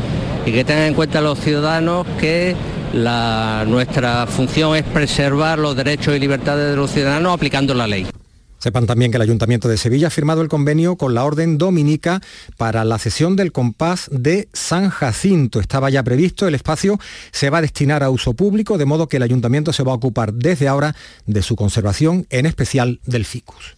[0.46, 2.54] y que tengan en cuenta los ciudadanos que
[2.92, 8.06] nuestra función es preservar los derechos y libertades de los ciudadanos aplicando la ley.
[8.58, 12.20] Sepan también que el Ayuntamiento de Sevilla ha firmado el convenio con la Orden Dominica
[12.56, 15.60] para la cesión del compás de San Jacinto.
[15.60, 16.98] Estaba ya previsto, el espacio
[17.30, 19.96] se va a destinar a uso público, de modo que el Ayuntamiento se va a
[19.96, 23.77] ocupar desde ahora de su conservación, en especial del ficus.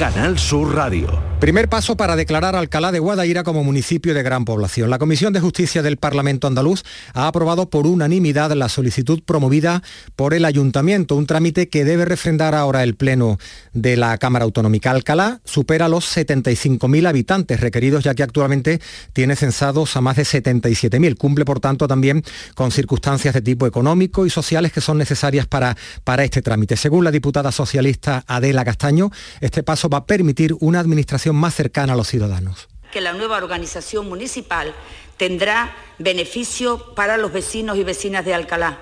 [0.00, 1.29] Canal Sur Radio.
[1.40, 4.90] Primer paso para declarar Alcalá de Guadaira como municipio de gran población.
[4.90, 6.84] La Comisión de Justicia del Parlamento andaluz
[7.14, 9.82] ha aprobado por unanimidad la solicitud promovida
[10.16, 13.38] por el Ayuntamiento, un trámite que debe refrendar ahora el Pleno
[13.72, 14.90] de la Cámara Autonómica.
[14.90, 18.78] Alcalá supera los 75.000 habitantes requeridos, ya que actualmente
[19.14, 21.16] tiene censados a más de 77.000.
[21.16, 22.22] Cumple, por tanto, también
[22.54, 25.74] con circunstancias de tipo económico y sociales que son necesarias para,
[26.04, 26.76] para este trámite.
[26.76, 29.10] Según la diputada socialista Adela Castaño,
[29.40, 32.68] este paso va a permitir una administración más cercana a los ciudadanos.
[32.92, 34.74] Que la nueva organización municipal
[35.16, 38.78] tendrá beneficio para los vecinos y vecinas de Alcalá.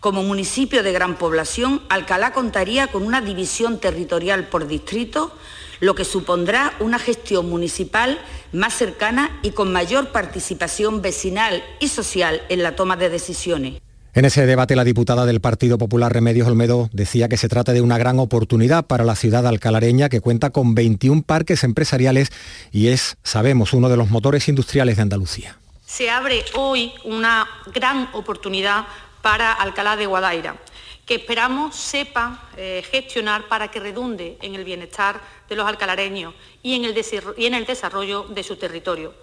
[0.00, 5.32] Como municipio de gran población, Alcalá contaría con una división territorial por distrito,
[5.80, 8.18] lo que supondrá una gestión municipal
[8.52, 13.80] más cercana y con mayor participación vecinal y social en la toma de decisiones.
[14.18, 17.82] En ese debate la diputada del Partido Popular Remedios Olmedo decía que se trata de
[17.82, 22.30] una gran oportunidad para la ciudad alcalareña que cuenta con 21 parques empresariales
[22.72, 25.56] y es, sabemos, uno de los motores industriales de Andalucía.
[25.86, 28.86] Se abre hoy una gran oportunidad
[29.22, 30.56] para Alcalá de Guadaira,
[31.06, 36.74] que esperamos sepa eh, gestionar para que redunde en el bienestar de los alcalareños y
[36.74, 39.14] en el desarrollo de su territorio.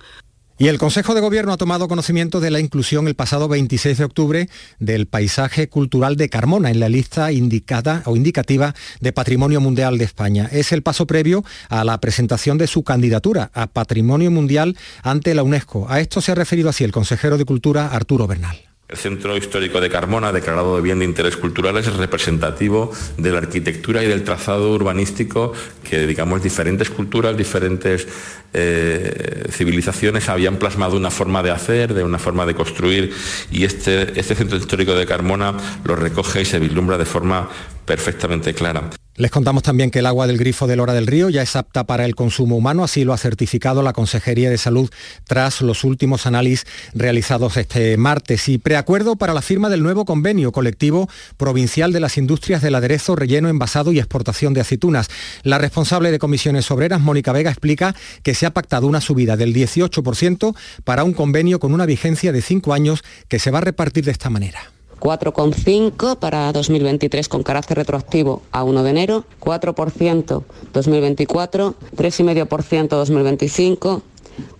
[0.58, 4.04] Y el Consejo de Gobierno ha tomado conocimiento de la inclusión el pasado 26 de
[4.06, 4.50] octubre
[4.80, 10.06] del paisaje cultural de Carmona en la lista indicada o indicativa de Patrimonio Mundial de
[10.06, 10.48] España.
[10.50, 15.44] Es el paso previo a la presentación de su candidatura a Patrimonio Mundial ante la
[15.44, 15.88] UNESCO.
[15.90, 18.75] A esto se ha referido así el consejero de Cultura Arturo Bernal.
[18.88, 23.40] El Centro Histórico de Carmona, declarado de bien de interés cultural, es representativo de la
[23.40, 28.08] arquitectura y del trazado urbanístico que, digamos, diferentes culturas, diferentes
[28.54, 33.12] eh, civilizaciones habían plasmado una forma de hacer, de una forma de construir,
[33.50, 37.50] y este, este Centro Histórico de Carmona lo recoge y se vislumbra de forma
[37.86, 38.92] perfectamente clara.
[39.18, 41.86] Les contamos también que el agua del grifo de Lora del Río ya es apta
[41.86, 44.90] para el consumo humano, así lo ha certificado la Consejería de Salud
[45.24, 50.52] tras los últimos análisis realizados este martes y preacuerdo para la firma del nuevo convenio
[50.52, 51.08] colectivo
[51.38, 55.08] provincial de las industrias del aderezo, relleno, envasado y exportación de aceitunas.
[55.44, 59.54] La responsable de comisiones obreras, Mónica Vega, explica que se ha pactado una subida del
[59.54, 60.54] 18%
[60.84, 64.12] para un convenio con una vigencia de cinco años que se va a repartir de
[64.12, 64.75] esta manera.
[65.00, 70.44] 4,5 para 2023 con carácter retroactivo a 1 de enero, 4%
[70.74, 74.02] 2024, 3,5% 2025,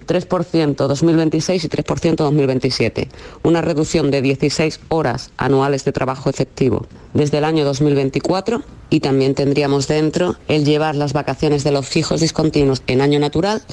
[0.08, 3.10] 3% 2026 y 3% 2027,
[3.44, 9.36] una reducción de 16 horas anuales de trabajo efectivo desde el año 2024 y también
[9.36, 13.64] tendríamos dentro el llevar las vacaciones de los fijos discontinuos en año natural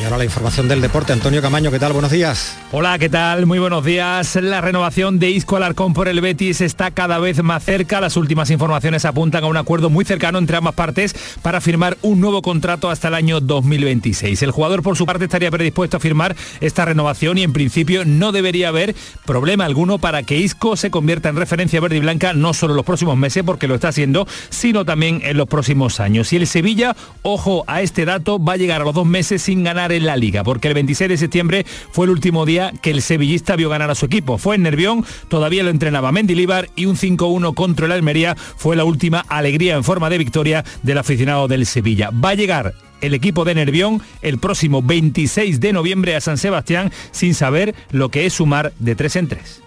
[0.00, 1.12] y ahora la información del deporte.
[1.12, 1.92] Antonio Camaño, ¿qué tal?
[1.92, 2.56] Buenos días.
[2.72, 3.44] Hola, ¿qué tal?
[3.44, 4.34] Muy buenos días.
[4.36, 8.00] La renovación de Isco Alarcón por el Betis está cada vez más cerca.
[8.00, 12.20] Las últimas informaciones apuntan a un acuerdo muy cercano entre ambas partes para firmar un
[12.20, 14.42] nuevo contrato hasta el año 2026.
[14.42, 18.32] El jugador por su parte estaría predispuesto a firmar esta renovación y en principio no
[18.32, 18.94] debería haber
[19.26, 22.78] problema alguno para que Isco se convierta en referencia verde y blanca no solo en
[22.78, 26.32] los próximos meses porque lo está haciendo, sino también en los próximos años.
[26.32, 29.62] Y el Sevilla, ojo a este dato, va a llegar a los dos meses sin
[29.62, 33.02] ganar en la liga, porque el 26 de septiembre fue el último día que el
[33.02, 34.38] sevillista vio ganar a su equipo.
[34.38, 38.84] Fue en Nervión, todavía lo entrenaba Mendilibar y un 5-1 contra el Almería fue la
[38.84, 42.10] última alegría en forma de victoria del aficionado del Sevilla.
[42.10, 46.92] Va a llegar el equipo de Nervión el próximo 26 de noviembre a San Sebastián
[47.10, 49.62] sin saber lo que es sumar de tres en tres.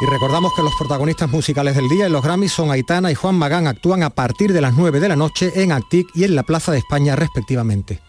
[0.00, 3.34] Y recordamos que los protagonistas musicales del día en los Grammys son Aitana y Juan
[3.34, 3.66] Magán.
[3.66, 6.70] Actúan a partir de las 9 de la noche en Actic y en la Plaza
[6.70, 8.00] de España respectivamente.